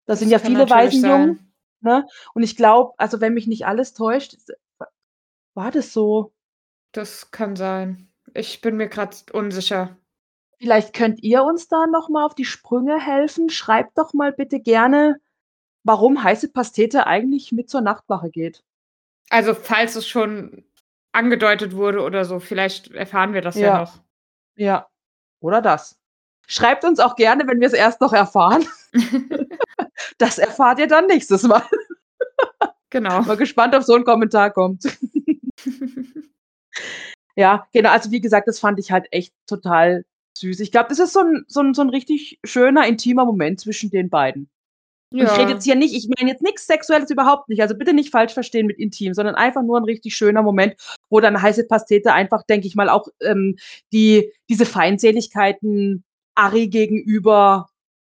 [0.05, 1.53] Das, das sind ja viele Waisenjungen.
[1.79, 2.05] Ne?
[2.33, 4.37] Und ich glaube, also wenn mich nicht alles täuscht,
[5.53, 6.33] war das so.
[6.91, 8.09] Das kann sein.
[8.33, 9.97] Ich bin mir gerade unsicher.
[10.59, 13.49] Vielleicht könnt ihr uns da noch mal auf die Sprünge helfen.
[13.49, 15.19] Schreibt doch mal bitte gerne,
[15.83, 18.63] warum heiße Pastete eigentlich mit zur Nachtwache geht.
[19.29, 20.63] Also, falls es schon
[21.11, 23.99] angedeutet wurde oder so, vielleicht erfahren wir das ja, ja noch.
[24.55, 24.87] Ja,
[25.39, 25.97] oder das.
[26.47, 28.65] Schreibt uns auch gerne, wenn wir es erst noch erfahren.
[30.17, 31.63] das erfahrt ihr dann nächstes Mal.
[32.89, 33.21] Genau.
[33.23, 34.83] Mal gespannt, ob so ein Kommentar kommt.
[37.35, 37.89] ja, genau.
[37.89, 40.05] Also, wie gesagt, das fand ich halt echt total
[40.37, 40.59] süß.
[40.59, 43.89] Ich glaube, das ist so ein, so, ein, so ein richtig schöner, intimer Moment zwischen
[43.89, 44.47] den beiden.
[45.13, 45.25] Ja.
[45.25, 47.61] Ich rede jetzt hier nicht, ich meine jetzt nichts Sexuelles überhaupt nicht.
[47.61, 50.75] Also bitte nicht falsch verstehen mit intim, sondern einfach nur ein richtig schöner Moment,
[51.09, 53.57] wo dann heiße Pastete einfach, denke ich mal, auch ähm,
[53.91, 57.69] die, diese Feindseligkeiten Ari gegenüber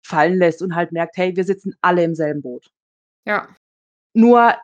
[0.03, 2.71] fallen lässt und halt merkt, hey, wir sitzen alle im selben Boot.
[3.27, 3.49] Ja.
[4.13, 4.55] Nur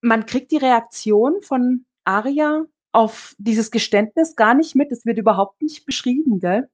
[0.00, 4.90] man kriegt die Reaktion von Aria auf dieses Geständnis gar nicht mit.
[4.92, 6.70] Es wird überhaupt nicht beschrieben, gell?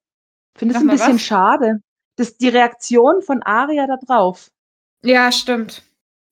[0.56, 1.22] Finde es ein bisschen was?
[1.22, 1.82] schade.
[2.14, 4.50] Das, die Reaktion von Aria da drauf.
[5.06, 5.82] Ja, stimmt.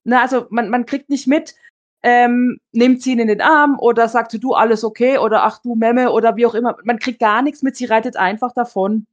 [0.03, 1.55] Na, also man, man kriegt nicht mit,
[2.03, 5.75] ähm, nimmt sie ihn in den Arm oder sagt du alles okay oder ach du
[5.75, 6.77] Memme oder wie auch immer.
[6.83, 9.07] Man kriegt gar nichts mit, sie reitet einfach davon,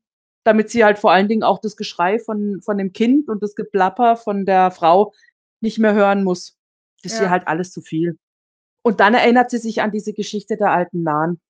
[0.45, 3.55] damit sie halt vor allen Dingen auch das Geschrei von, von dem Kind und das
[3.55, 5.15] Geplapper von der Frau
[5.61, 6.59] nicht mehr hören muss.
[7.03, 7.27] Das ist ja.
[7.27, 8.19] ihr halt alles zu viel.
[8.83, 11.41] Und dann erinnert sie sich an diese Geschichte der alten Nahen.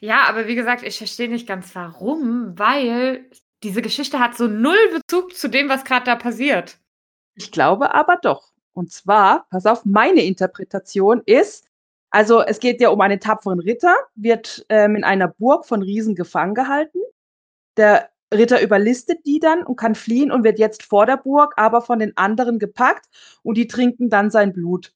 [0.00, 3.28] Ja, aber wie gesagt, ich verstehe nicht ganz warum, weil
[3.62, 6.79] diese Geschichte hat so null Bezug zu dem, was gerade da passiert.
[7.40, 8.52] Ich glaube aber doch.
[8.74, 11.64] Und zwar, pass auf, meine Interpretation ist,
[12.10, 16.14] also es geht ja um einen tapferen Ritter, wird ähm, in einer Burg von Riesen
[16.14, 16.98] gefangen gehalten.
[17.78, 21.80] Der Ritter überlistet die dann und kann fliehen und wird jetzt vor der Burg aber
[21.80, 23.06] von den anderen gepackt
[23.42, 24.92] und die trinken dann sein Blut.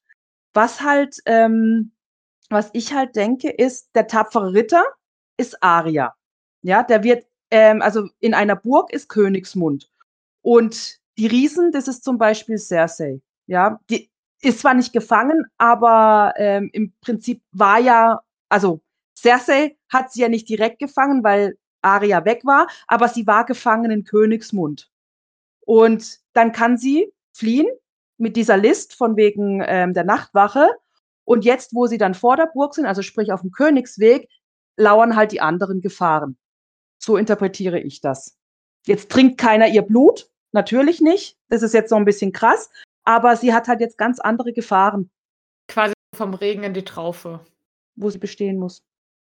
[0.53, 1.93] Was halt, ähm,
[2.51, 4.83] was ich halt denke, ist, der tapfere Ritter
[5.37, 6.13] ist Aria.
[6.61, 9.89] Ja, der wird, ähm, also in einer Burg ist Königsmund.
[10.43, 13.21] Und die Riesen, das ist zum Beispiel Cersei.
[13.47, 14.09] Ja, die
[14.41, 18.81] ist zwar nicht gefangen, aber ähm, im Prinzip war ja, also
[19.17, 23.91] Cersei hat sie ja nicht direkt gefangen, weil Arya weg war, aber sie war gefangen
[23.91, 24.89] in Königsmund.
[25.61, 27.67] Und dann kann sie fliehen
[28.17, 30.69] mit dieser List von wegen ähm, der Nachtwache.
[31.23, 34.29] Und jetzt, wo sie dann vor der Burg sind, also sprich auf dem Königsweg,
[34.77, 36.37] lauern halt die anderen Gefahren.
[36.99, 38.37] So interpretiere ich das.
[38.85, 41.37] Jetzt trinkt keiner ihr Blut, Natürlich nicht.
[41.49, 42.69] Das ist jetzt so ein bisschen krass.
[43.03, 45.11] Aber sie hat halt jetzt ganz andere Gefahren.
[45.67, 47.45] Quasi vom Regen in die Traufe.
[47.97, 48.81] Wo sie bestehen muss.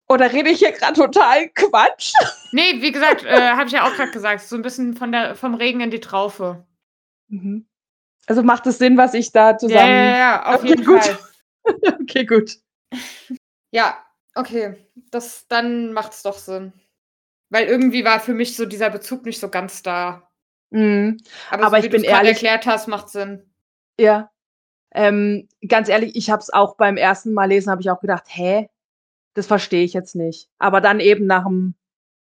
[0.10, 2.12] Oder rede ich hier gerade total Quatsch?
[2.52, 5.36] Nee, wie gesagt, äh, habe ich ja auch gerade gesagt, so ein bisschen von der,
[5.36, 6.68] vom Regen in die Traufe.
[7.30, 7.68] Mhm.
[8.28, 9.80] Also macht es Sinn, was ich da Ja, zusammen.
[9.80, 11.02] ja, ja, auf Okay, jeden gut.
[11.04, 11.20] Fall.
[12.02, 12.58] okay, gut.
[13.72, 13.98] Ja,
[14.36, 14.76] okay.
[15.10, 16.74] Das, dann macht's doch Sinn.
[17.50, 20.30] Weil irgendwie war für mich so dieser Bezug nicht so ganz da.
[20.74, 21.18] Mhm.
[21.50, 23.44] Aber, Aber so ich wie bin ehrlich- erklärt hast, macht Sinn.
[24.00, 24.32] Ja.
[24.96, 28.26] Ähm, ganz ehrlich, ich habe es auch beim ersten Mal lesen, habe ich auch gedacht,
[28.28, 28.68] hä,
[29.36, 30.50] das verstehe ich jetzt nicht.
[30.60, 31.76] Aber dann eben nach ein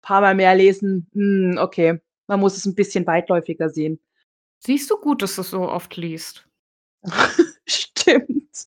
[0.01, 3.99] paar Mal mehr lesen, hm, okay, man muss es ein bisschen weitläufiger sehen.
[4.59, 6.45] Siehst du gut, dass du es so oft liest.
[7.65, 8.67] Stimmt.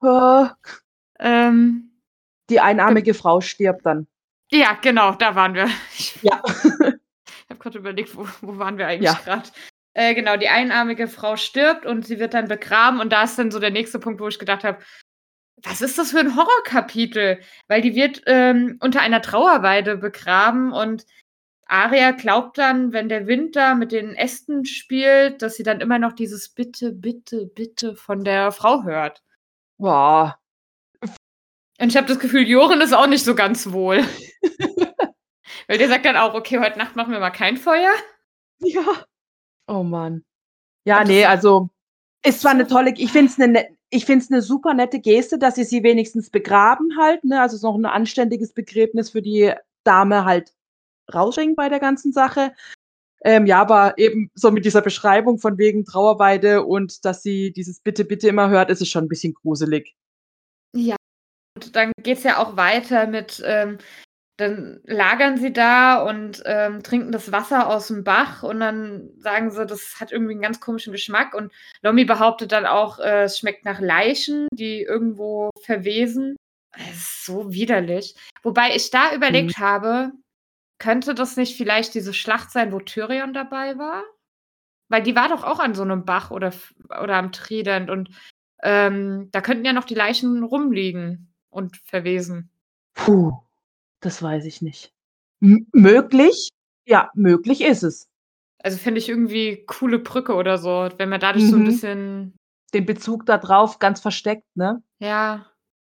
[0.00, 0.46] Oh,
[1.18, 1.92] Ähm,
[2.50, 4.06] die einarmige Frau stirbt dann.
[4.50, 5.68] ja, genau, da waren wir.
[6.22, 6.42] Ja.
[7.46, 9.20] ich habe gerade überlegt, wo, wo waren wir eigentlich Ja.
[9.24, 9.48] gerade?
[9.94, 13.00] Äh, genau, die einarmige Frau stirbt und sie wird dann begraben.
[13.00, 14.78] Und da ist dann so der nächste Punkt, wo ich gedacht habe,
[15.62, 17.40] was ist das für ein Horrorkapitel?
[17.68, 21.06] Weil die wird ähm, unter einer Trauerweide begraben und
[21.68, 25.98] Aria glaubt dann, wenn der Wind da mit den Ästen spielt, dass sie dann immer
[25.98, 29.22] noch dieses Bitte, bitte, bitte von der Frau hört.
[29.78, 30.38] Boah.
[31.78, 34.04] Und ich habe das Gefühl, Joren ist auch nicht so ganz wohl.
[35.68, 37.92] Weil der sagt dann auch, okay, heute Nacht machen wir mal kein Feuer.
[38.60, 39.04] Ja.
[39.66, 40.24] Oh Mann.
[40.84, 41.68] Ja, nee, also
[42.24, 45.38] ist zwar eine tolle, ich finde es eine ich finde es eine super nette Geste,
[45.38, 47.40] dass sie sie wenigstens begraben halt, ne?
[47.40, 49.52] Also es ist noch ein anständiges Begräbnis für die
[49.84, 50.52] Dame halt
[51.14, 52.52] rausbringen bei der ganzen Sache.
[53.22, 57.80] Ähm, ja, aber eben so mit dieser Beschreibung von wegen Trauerweide und dass sie dieses
[57.80, 59.94] Bitte, bitte immer hört, ist es schon ein bisschen gruselig.
[60.74, 60.96] Ja.
[61.54, 63.78] Und dann geht es ja auch weiter mit, ähm,
[64.36, 69.50] dann lagern sie da und ähm, trinken das Wasser aus dem Bach und dann sagen
[69.50, 71.34] sie, das hat irgendwie einen ganz komischen Geschmack.
[71.34, 76.36] Und Lomi behauptet dann auch, äh, es schmeckt nach Leichen, die irgendwo verwesen.
[76.72, 78.14] Es ist so widerlich.
[78.42, 80.12] Wobei ich da überlegt habe,
[80.78, 84.04] könnte das nicht vielleicht diese Schlacht sein, wo Tyrion dabei war?
[84.88, 86.52] Weil die war doch auch an so einem Bach oder,
[87.02, 88.10] oder am Trident und
[88.62, 92.50] ähm, da könnten ja noch die Leichen rumliegen und verwesen.
[92.94, 93.32] Puh,
[94.06, 94.92] das weiß ich nicht.
[95.42, 96.48] M möglich?
[96.86, 98.08] Ja, möglich ist es.
[98.62, 101.66] Also finde ich irgendwie coole Brücke oder so, wenn man dadurch so ein Mhm.
[101.66, 102.36] bisschen,
[102.72, 104.82] Den Bezug da drauf ganz versteckt, ne?
[105.00, 105.46] ja,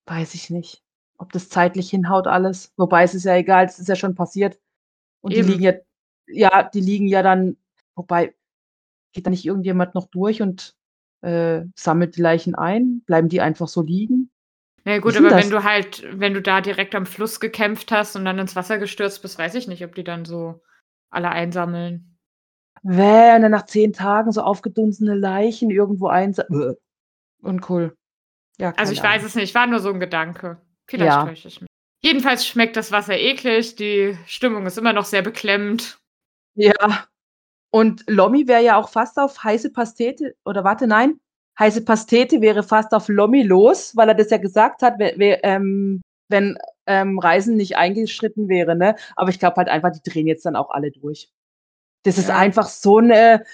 [0.06, 0.82] Weiß ich nicht,
[1.18, 2.72] ob das zeitlich hinhaut alles.
[2.78, 4.58] Wobei es ist ja egal, es ist ja schon passiert.
[5.20, 5.46] Und Eben.
[5.46, 5.72] die liegen ja,
[6.28, 7.58] ja, die liegen ja dann,
[7.94, 8.34] wobei,
[9.12, 10.74] geht da nicht irgendjemand noch durch und
[11.22, 13.02] äh, sammelt die Leichen ein?
[13.06, 14.27] Bleiben die einfach so liegen?
[14.84, 15.44] Na gut, ist denn aber das?
[15.44, 18.78] wenn du halt, wenn du da direkt am Fluss gekämpft hast und dann ins Wasser
[18.78, 20.60] gestürzt bist, weiß ich nicht, ob die dann so
[21.10, 22.16] alle einsammeln.
[22.82, 26.76] Wäh, und dann nach zehn Tagen so aufgedunsene Leichen irgendwo einsammeln.
[27.42, 27.96] Uncool.
[28.58, 30.60] Ja, Also ich keine weiß es nicht, war nur so ein Gedanke.
[30.86, 31.24] Vielleicht Ja.
[31.24, 31.68] täusche ich mich.
[32.02, 35.98] Jedenfalls schmeckt das Wasser eklig, die Stimmung ist immer noch sehr beklemmend.
[36.54, 37.06] Ja.
[37.70, 41.20] Und Lommi wäre ja auch fast auf heiße Pastete, oder warte, nein,
[41.58, 46.58] heiße Pastete wäre fast auf Lommi los, weil er das ja gesagt hat, ähm, wenn
[46.86, 48.96] ähm, Reisen nicht eingeschritten wäre, ne?
[49.16, 51.30] Aber ich glaube halt einfach, die drehen jetzt dann auch alle durch.
[52.04, 52.36] Das ist Ja.
[52.36, 53.44] einfach so eine,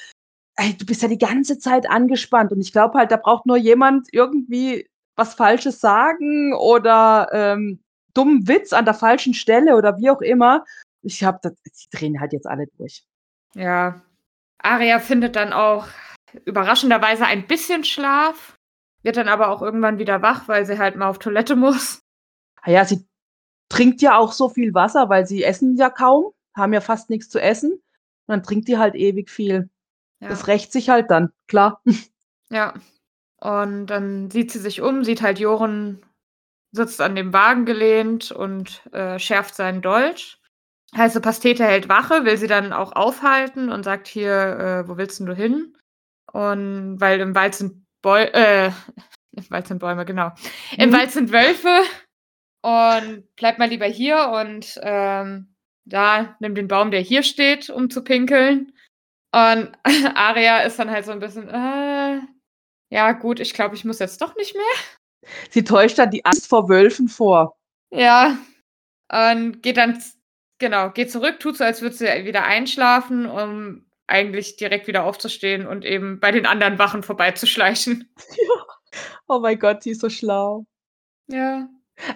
[0.57, 3.57] ey, du bist ja die ganze Zeit angespannt und ich glaube halt, da braucht nur
[3.57, 7.81] jemand irgendwie was Falsches sagen oder ähm,
[8.15, 10.65] dummen Witz an der falschen Stelle oder wie auch immer.
[11.03, 13.05] Ich glaube, die drehen halt jetzt alle durch.
[13.55, 14.03] Ja.
[14.59, 15.87] Aria findet dann auch
[16.45, 18.59] überraschenderweise ein bisschen Schlaf,
[19.03, 22.03] wird dann aber auch irgendwann wieder wach, weil sie halt mal auf Toilette muss.
[22.63, 23.07] Ah Ja, sie
[23.69, 27.29] trinkt ja auch so viel Wasser, weil sie essen ja kaum, haben ja fast nichts
[27.29, 27.73] zu essen.
[27.73, 27.83] Und
[28.29, 29.69] dann trinkt die halt ewig viel.
[30.21, 30.29] Ja.
[30.29, 31.83] Das rächt sich halt dann, klar.
[32.51, 32.75] ja.
[33.39, 36.03] Und dann sieht sie sich um, sieht halt Joren
[36.75, 40.41] sitzt an dem Wagen gelehnt und äh, schärft seinen Dolch.
[40.97, 45.21] Heiße Pastete hält Wache, will sie dann auch aufhalten und sagt hier, äh, wo willst
[45.21, 45.77] denn du hin?
[46.35, 48.73] Und weil im Wald sind Bäu äh,
[49.37, 50.33] im Wald sind Bäume, genau.
[50.77, 50.95] Im Mhm.
[50.95, 51.83] Wald sind Wölfe
[52.63, 57.89] und bleib mal lieber hier und ähm, da nimm den Baum, der hier steht, um
[57.89, 58.73] zu pinkeln.
[59.33, 59.73] Und
[60.17, 62.21] Aria ist dann halt so ein bisschen, äh,
[62.91, 65.31] ja gut, ich glaube, ich muss jetzt doch nicht mehr.
[65.51, 67.57] Sie täuscht dann die Angst vor Wölfen vor.
[67.93, 68.39] Ja.
[69.13, 70.03] Und geht dann,
[70.59, 75.67] genau, geht zurück, tut so, als würde sie wieder einschlafen, um eigentlich direkt wieder aufzustehen
[75.67, 78.09] und eben bei den anderen Wachen vorbeizuschleichen.
[79.27, 80.67] Oh mein Gott, sie ist so schlau.
[81.27, 81.69] Ja.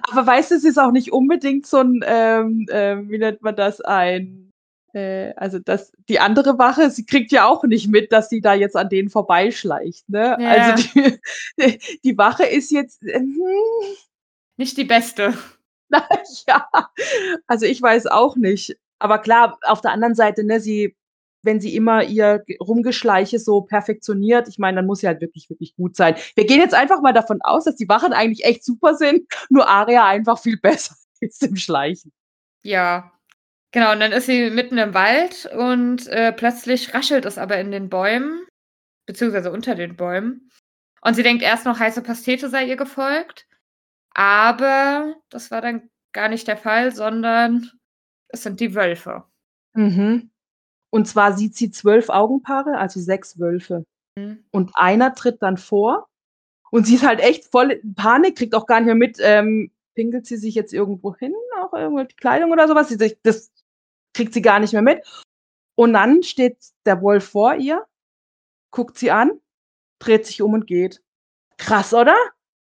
[0.03, 3.57] Aber weißt du, es ist auch nicht unbedingt so ein, ähm, ähm, wie nennt man
[3.57, 4.53] das, ein,
[4.93, 8.55] äh, also das, die andere Wache, sie kriegt ja auch nicht mit, dass sie da
[8.55, 10.37] jetzt an denen vorbeischleicht, ne?
[10.39, 10.49] Ja.
[10.51, 11.19] Also die,
[12.05, 13.23] die Wache ist jetzt, äh,
[14.57, 15.37] Nicht die beste.
[15.89, 16.07] Na
[16.47, 16.69] ja,
[17.47, 18.77] also ich weiß auch nicht.
[18.99, 20.97] Aber klar, auf der anderen Seite, ne, sie
[21.49, 25.75] wenn sie immer ihr Rumgeschleiche so perfektioniert, ich meine, dann muss sie halt wirklich, wirklich
[25.77, 26.15] gut sein.
[26.35, 29.67] Wir gehen jetzt einfach mal davon aus, dass die Wachen eigentlich echt super sind, nur
[29.67, 32.13] Aria einfach viel besser ist im Schleichen.
[32.63, 33.13] Ja,
[33.73, 33.93] genau.
[33.93, 37.89] Und dann ist sie mitten im Wald und, äh, plötzlich raschelt es aber in den
[37.89, 38.47] Bäumen,
[39.07, 40.51] beziehungsweise unter den Bäumen.
[41.01, 43.47] Und sie denkt erst noch, heiße Pastete sei ihr gefolgt,
[44.11, 47.71] aber das war dann gar nicht der Fall, sondern
[48.29, 49.25] es sind die Wölfe.
[49.73, 50.31] Mhm.
[50.91, 53.85] Und zwar sieht sie 12 Augenpaare, also 6 Wölfe.
[54.17, 54.45] Mhm.
[54.53, 56.09] Und einer tritt dann vor
[56.73, 59.71] und sie ist halt echt voll in Panik, kriegt auch gar nicht mehr mit, ähm,
[59.95, 62.89] pinkelt sie sich jetzt irgendwo hin, auch irgendwelche Kleidung oder so was?
[62.89, 63.53] Sie das
[64.15, 65.05] kriegt sie gar nicht mehr mit.
[65.77, 67.87] Und dann steht der Wolf vor ihr,
[68.73, 69.33] guckt sie an,
[70.01, 71.03] dreht sich um und geht.
[71.59, 72.17] Krass, oder?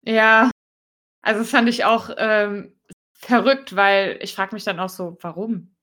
[0.05, 0.51] Ja.
[1.23, 2.75] Also, das fand ich auch, ähm,
[3.15, 5.75] verrückt, weil ich frage mich dann auch so: „Warum?“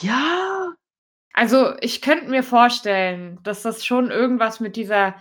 [0.00, 0.74] Ja.
[1.34, 5.14] Also, ich könnte mir vorstellen, dass das schon irgendwas mit dieser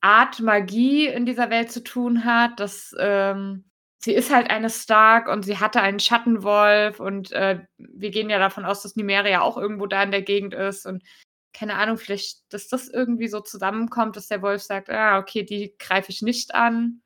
[0.00, 3.64] Art Magie in dieser Welt zu tun hat, dass, ähm
[4.04, 8.40] sie ist halt eine Stark und sie hatte einen Schattenwolf und, äh, wir gehen ja
[8.40, 11.04] davon aus, dass Nymeria auch irgendwo da in der Gegend ist und
[11.52, 15.76] keine Ahnung, vielleicht, dass das irgendwie so zusammenkommt, dass der Wolf sagt: „Ah, okay, die
[15.78, 17.02] greife ich nicht an.“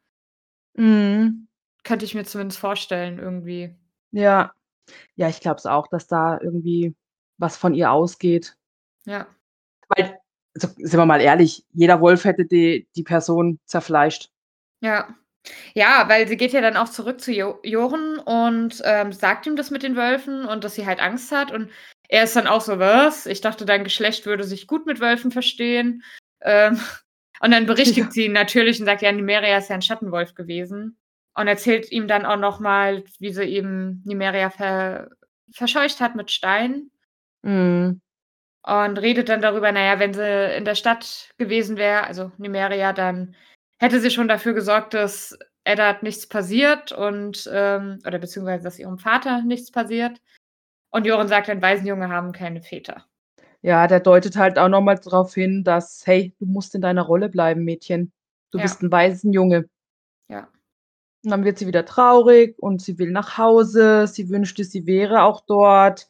[0.77, 1.49] Mhm.
[1.85, 3.75] Könnte ich mir zumindest vorstellen irgendwie.
[4.13, 4.53] Ja.
[5.17, 6.95] Ja, ich glaube es auch, dass da irgendwie
[7.39, 8.57] was von ihr ausgeht.
[9.07, 9.27] Ja.
[9.91, 10.19] Weil,
[10.55, 14.31] also, sind wir mal ehrlich, jeder Wolf hätte die die Person zerfleischt.
[14.83, 15.15] Ja.
[15.75, 19.57] Ja, weil sie geht ja dann auch zurück zu Jo Joren und, ähm, sagt ihm
[19.57, 21.71] das mit den Wölfen und dass sie halt Angst hat und
[22.09, 23.27] er ist dann auch so: „Was?
[23.27, 26.03] Ich dachte, dein Geschlecht würde sich gut mit Wölfen verstehen.“
[26.43, 26.81] Ähm,
[27.43, 28.13] und dann berichtigt Ja.
[28.13, 30.99] sie ihn natürlich und sagt: „Ja, Nymeria ist ja 'n Schattenwolf gewesen.“
[31.37, 35.11] Und erzählt ihm dann auch noch mal, wie sie eben Nymeria ver
[35.53, 36.91] verscheucht hat mit Steinen.
[37.47, 38.01] Mhm.
[38.65, 42.93] Und redet dann darüber, na ja, wenn sie in der Stadt gewesen wäre, also Nymeria,
[42.93, 43.35] dann
[43.81, 48.99] hätte sie schon dafür gesorgt, dass Eddard nichts passiert und, ähm oder beziehungsweise dass ihrem
[48.99, 50.21] Vater nichts passiert.
[50.91, 53.05] Und Joren sagt dann: „Waisenjunge haben keine Väter.“
[53.65, 57.03] Ja, der deutet halt auch noch mal drauf hin, dass: „Hey, du musst in deiner
[57.03, 58.13] Rolle bleiben, Mädchen.
[58.53, 58.63] Du Ja.
[58.63, 59.67] bist 'n Waisenjunge.“
[60.29, 60.49] Ja.
[61.25, 64.07] Und dann wird sie wieder traurig und sie will nach Hause.
[64.09, 66.09] Sie wünschte, sie wäre auch dort.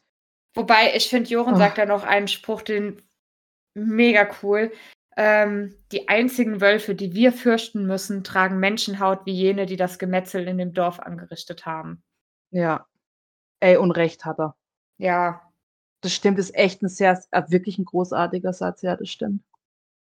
[0.57, 2.99] Wobei, ich finde, Joren sagt da noch einen Spruch, den
[3.75, 4.71] mega cool.
[5.17, 10.47] Ähm: „Die einzigen Wölfe, die wir fürchten müssen, tragen Menschenhaut wie jene, die das Gemetzel
[10.47, 12.03] in dem Dorf angerichtet haben.“
[12.51, 12.87] Ja.
[13.61, 14.55] Ey, und recht hat er.
[14.99, 15.41] Ja.
[16.01, 18.81] Das stimmt, ist echt 'n sehr äh, wirklich 'n großartiger Satz.
[18.83, 19.43] Ja, das stimmt.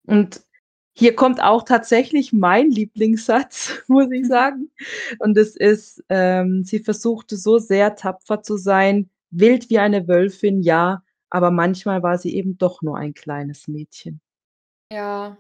[0.07, 0.43] Und
[0.95, 4.71] hier kommt auch tatsächlich mein Lieblingssatz, muss ich sagen.
[5.21, 10.63] Und das ist, ähm: „Sie versuchte so sehr tapfer zu sein, wild wie eine Wölfin,
[10.63, 14.21] ja, aber manchmal war sie eben doch nur ein kleines Mädchen.“
[14.93, 15.37] Ja.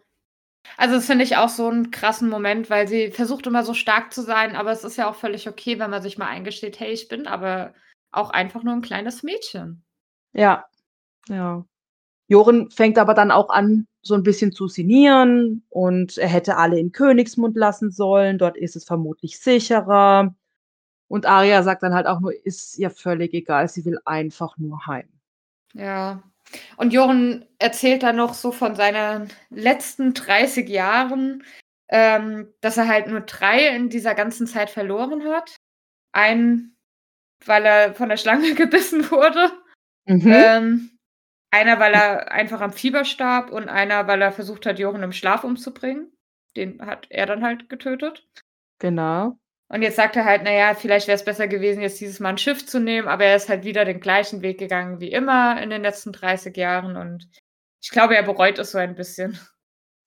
[0.78, 4.12] Also, das finde ich auch so 'n krassen Moment, weil sie versucht immer so stark
[4.12, 6.92] zu sein, aber es ist ja auch völlig okay, wenn man sich mal eingesteht: „Hey,
[6.92, 7.74] ich bin aber
[8.12, 9.84] auch einfach nur 'n kleines Mädchen.“
[10.34, 10.64] Ja,
[11.28, 11.64] ja.
[12.28, 16.78] Joren fängt aber dann auch an, so 'n bisschen zu sinnieren und er hätte alle
[16.80, 20.34] in Königsmund lassen sollen, dort ist es vermutlich sicherer.
[21.08, 24.86] Und Arya sagt dann halt auch nur: „Ist ihr völlig egal, sie will einfach nur
[24.86, 25.08] heim.“
[25.74, 26.22] Ja.
[26.76, 31.42] Und Joren erzählt dann noch so von seinen letzten 30 Jahren,
[31.88, 35.56] ähm, dass er halt nur 3 in dieser ganzen Zeit verloren hat.
[36.12, 36.76] Einen,
[37.44, 39.50] weil er von der Schlange gebissen wurde,
[40.08, 40.32] Mhm.
[40.32, 40.90] ähm,
[41.50, 45.12] einer, weil er einfach am Fieber starb und einer, weil er versucht hat, Joren im
[45.12, 46.12] Schlaf umzubringen.
[46.56, 48.24] Den hat er dann halt getötet.
[48.78, 49.36] Genau.
[49.70, 52.30] Und jetzt sagt er halt: „Na ja, vielleicht wäre es besser gewesen, jetzt dieses Mal
[52.30, 55.60] 'n Schiff zu nehmen“, aber er ist halt wieder den gleichen Weg gegangen wie immer
[55.60, 57.28] in den letzten 30 Jahren und
[57.82, 59.38] ich glaube, er bereut es so ein bisschen.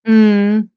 [0.05, 0.71] Mhm.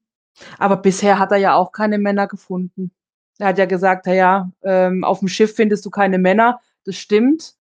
[0.59, 2.91] Aber bisher hat er ja auch keine Männer gefunden.
[3.39, 7.55] Er hat ja gesagt: „Na ja, ähm, auf'm Schiff findest du keine Männer.“ Das stimmt.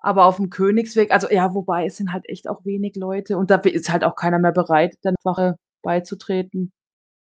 [0.00, 3.56] Aber auf'm Königsweg also, ja, wobei es sind halt echt auch wenig Leute und da
[3.56, 6.72] ist halt auch keiner mehr bereit, der Wache beizutreten.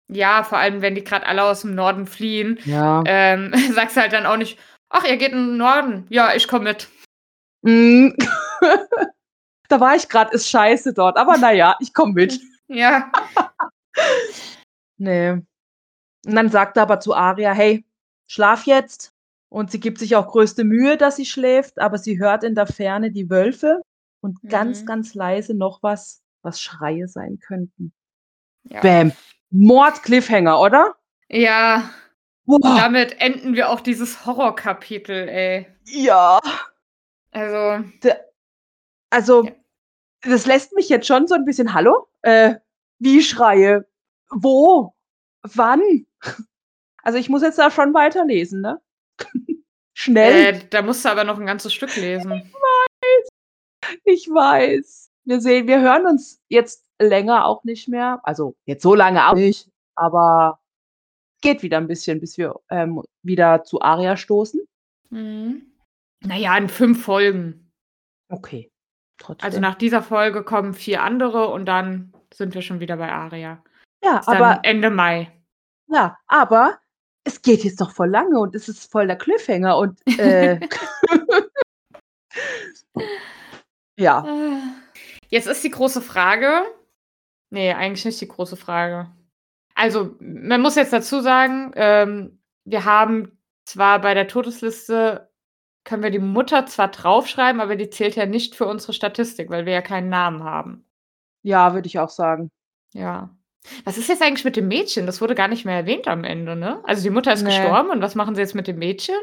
[0.09, 3.03] Ja, vor allem, wenn die grad alle aus'm Norden fliehen, Ja.
[3.05, 4.57] ähm, sagst du halt dann auch nicht:
[4.89, 6.05] „Ach, ihr geht in 'n Norden?
[6.09, 6.87] Ja, ich komme mit.“
[7.63, 8.15] Mhm.
[9.69, 12.39] Da war ich grad, ist scheiße dort, aber na ja, ich komme mit.
[12.69, 13.11] Ja.
[14.99, 15.45] Ne.
[16.25, 17.85] Und dann sagt er aber zu Arya: „Hey,
[18.27, 19.13] schlaf jetzt.“
[19.49, 22.67] Und sie gibt sich auch größte Mühe, dass sie schläft, aber sie hört in der
[22.67, 23.81] Ferne die Wölfe
[24.21, 24.87] und ganz, Mhm.
[24.87, 27.93] ganz leise noch was, was Schreie sein könnten.
[28.65, 28.81] Ja.
[28.81, 29.13] Bäm.
[29.51, 30.95] Mord-Cliffhanger, oder?
[31.29, 31.89] Ja.
[32.45, 35.67] Und damit enden wir auch dieses Horrorkapitel, ey.
[35.85, 36.39] Ja.
[37.31, 37.83] Also.
[38.03, 38.13] D
[39.11, 39.51] also, Ja.
[40.23, 42.07] das lässt mich jetzt schon so 'n bisschen hallo?
[42.23, 42.55] Äh,
[42.99, 43.87] wie Schreie?
[44.31, 44.93] Wo?
[45.43, 45.81] Wann?
[47.03, 48.81] Also, ich muss jetzt da schon weiterlesen, ne?
[49.95, 50.55] Schnell.
[50.55, 52.33] Äh, da musst du aber noch 'n ganzes Stück lesen.
[52.33, 53.29] Ich weiß.
[54.05, 55.11] Ich weiß.
[55.25, 58.19] Wir sehen wir hören uns jetzt länger auch nicht mehr.
[58.23, 60.59] Also, jetzt so lange auch nicht, aber
[61.41, 64.61] geht wieder 'n bisschen, bis wir, ähm, wieder zu Aria stoßen.
[65.09, 65.71] Mhm.
[66.25, 67.71] Na ja, in 5 Folgen.
[68.29, 68.71] Okay,
[69.21, 69.61] Also, trotzdem.
[69.61, 73.63] nach dieser Folge kommen 4 andere und dann sind wir schon wieder bei Aria.
[74.03, 75.31] Ja, Ist aber Ende Mai.
[75.89, 76.79] Ja, aber
[77.23, 80.59] es geht jetzt doch voll lange und es ist voll der Cliffhanger und, äh
[83.99, 84.19] Ja.
[84.25, 84.61] Ah.
[85.29, 86.63] Jetzt ist die große Frage
[87.49, 89.09] ne, eigentlich nicht die große Frage.
[89.75, 95.29] Also, man muss jetzt dazu sagen, ähm, wir haben zwar bei der Todesliste
[95.83, 99.65] können wir die Mutter zwar draufschreiben, aber die zählt ja nicht für unsere Statistik, weil
[99.65, 100.85] wir ja keinen Namen haben.
[101.43, 102.51] Ja, würde ich auch sagen.
[102.93, 103.29] Ja.
[103.85, 105.05] Was ist jetzt eigentlich mit dem Mädchen?
[105.05, 106.81] Das wurde gar nicht mehr erwähnt am Ende, ne?
[106.85, 107.49] Also, die Mutter ist Ne.
[107.49, 109.15] gestorben und was machen sie jetzt mit dem Mädchen?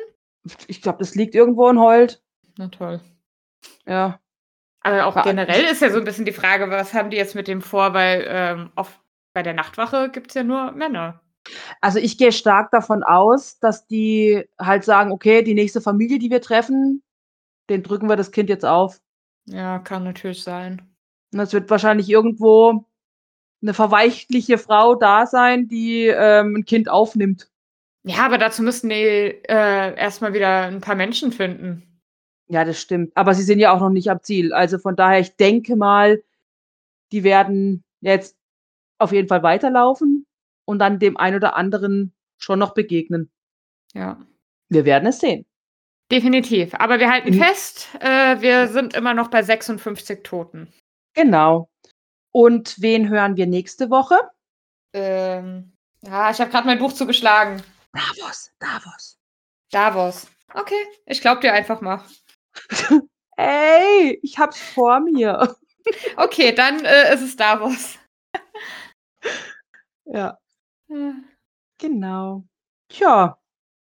[0.68, 2.22] Ich glaube, das liegt irgendwo und heult.
[2.58, 3.00] Na toll.
[3.86, 4.20] Ja.
[4.87, 7.35] Aber auch Wa generell ist ja so 'n bisschen die Frage, was haben die jetzt
[7.35, 9.01] mit dem vor, weil, ähm, auf
[9.32, 11.22] bei der Nachtwache gibt's ja nur Männer.
[11.82, 16.30] Also, ich gehe stark davon aus, dass die halt sagen: „Okay, die nächste Familie, die
[16.30, 17.03] wir treffen,
[17.70, 19.01] den drücken wir das Kind jetzt auf.“
[19.47, 20.82] Ja, kann natürlich sein.
[21.35, 22.87] Und es wird wahrscheinlich irgendwo
[23.62, 27.51] 'ne verweichliche Frau da sein, die, ähm, 'n Kind aufnimmt.
[28.07, 31.93] Ja, aber dazu müssten die, äh, erst mal wieder 'n paar Menschen finden.
[32.49, 33.12] Ja, das stimmt.
[33.16, 34.53] Aber sie sind ja auch noch nicht am Ziel.
[34.53, 36.22] Also, von daher, ich denke mal,
[37.12, 38.36] die werden jetzt
[38.99, 40.26] auf jeden Fall weiterlaufen
[40.66, 43.30] und dann dem einen oder anderen schon noch begegnen.
[43.95, 44.18] Ja.
[44.68, 45.47] Wir werden es sehen.
[46.11, 46.74] Definitiv.
[46.74, 47.42] Aber wir halten Mhm.
[47.42, 50.72] fest, äh, wir sind immer noch bei 56 Toten.
[51.14, 51.70] Genau.
[52.30, 54.16] Und wen hören wir nächste Woche?
[54.92, 55.72] Ähm,
[56.03, 57.62] ja, ich habe grad mein Buch zugeschlagen.
[57.92, 59.18] Davos, Davos.
[59.70, 60.26] Davos.
[60.53, 62.03] Okay, ich glaube dir einfach mal.
[63.36, 65.57] Ey, ich habe es vor mir.
[66.16, 67.98] Okay, dann, äh, ist es Davos.
[70.07, 70.38] Ja.
[70.88, 71.24] Hm.
[71.78, 72.44] Genau.
[72.90, 73.38] Tja.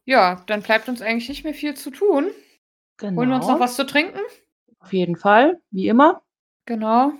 [0.05, 2.31] Ja, dann bleibt uns eigentlich nicht mehr viel zu tun.
[3.15, 3.59] Holen wir uns noch Genau.
[3.59, 4.19] was zu trinken?
[4.79, 6.23] Auf jeden Fall, wie immer.
[6.67, 7.13] Genau.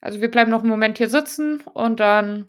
[0.00, 2.48] Also, wir bleiben noch 'n Moment hier sitzen und dann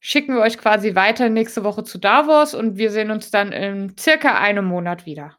[0.00, 3.96] schicken wir euch quasi weiter nächste Woche zu Davos und wir sehen uns dann in
[3.98, 5.38] circa einem Monat wieder.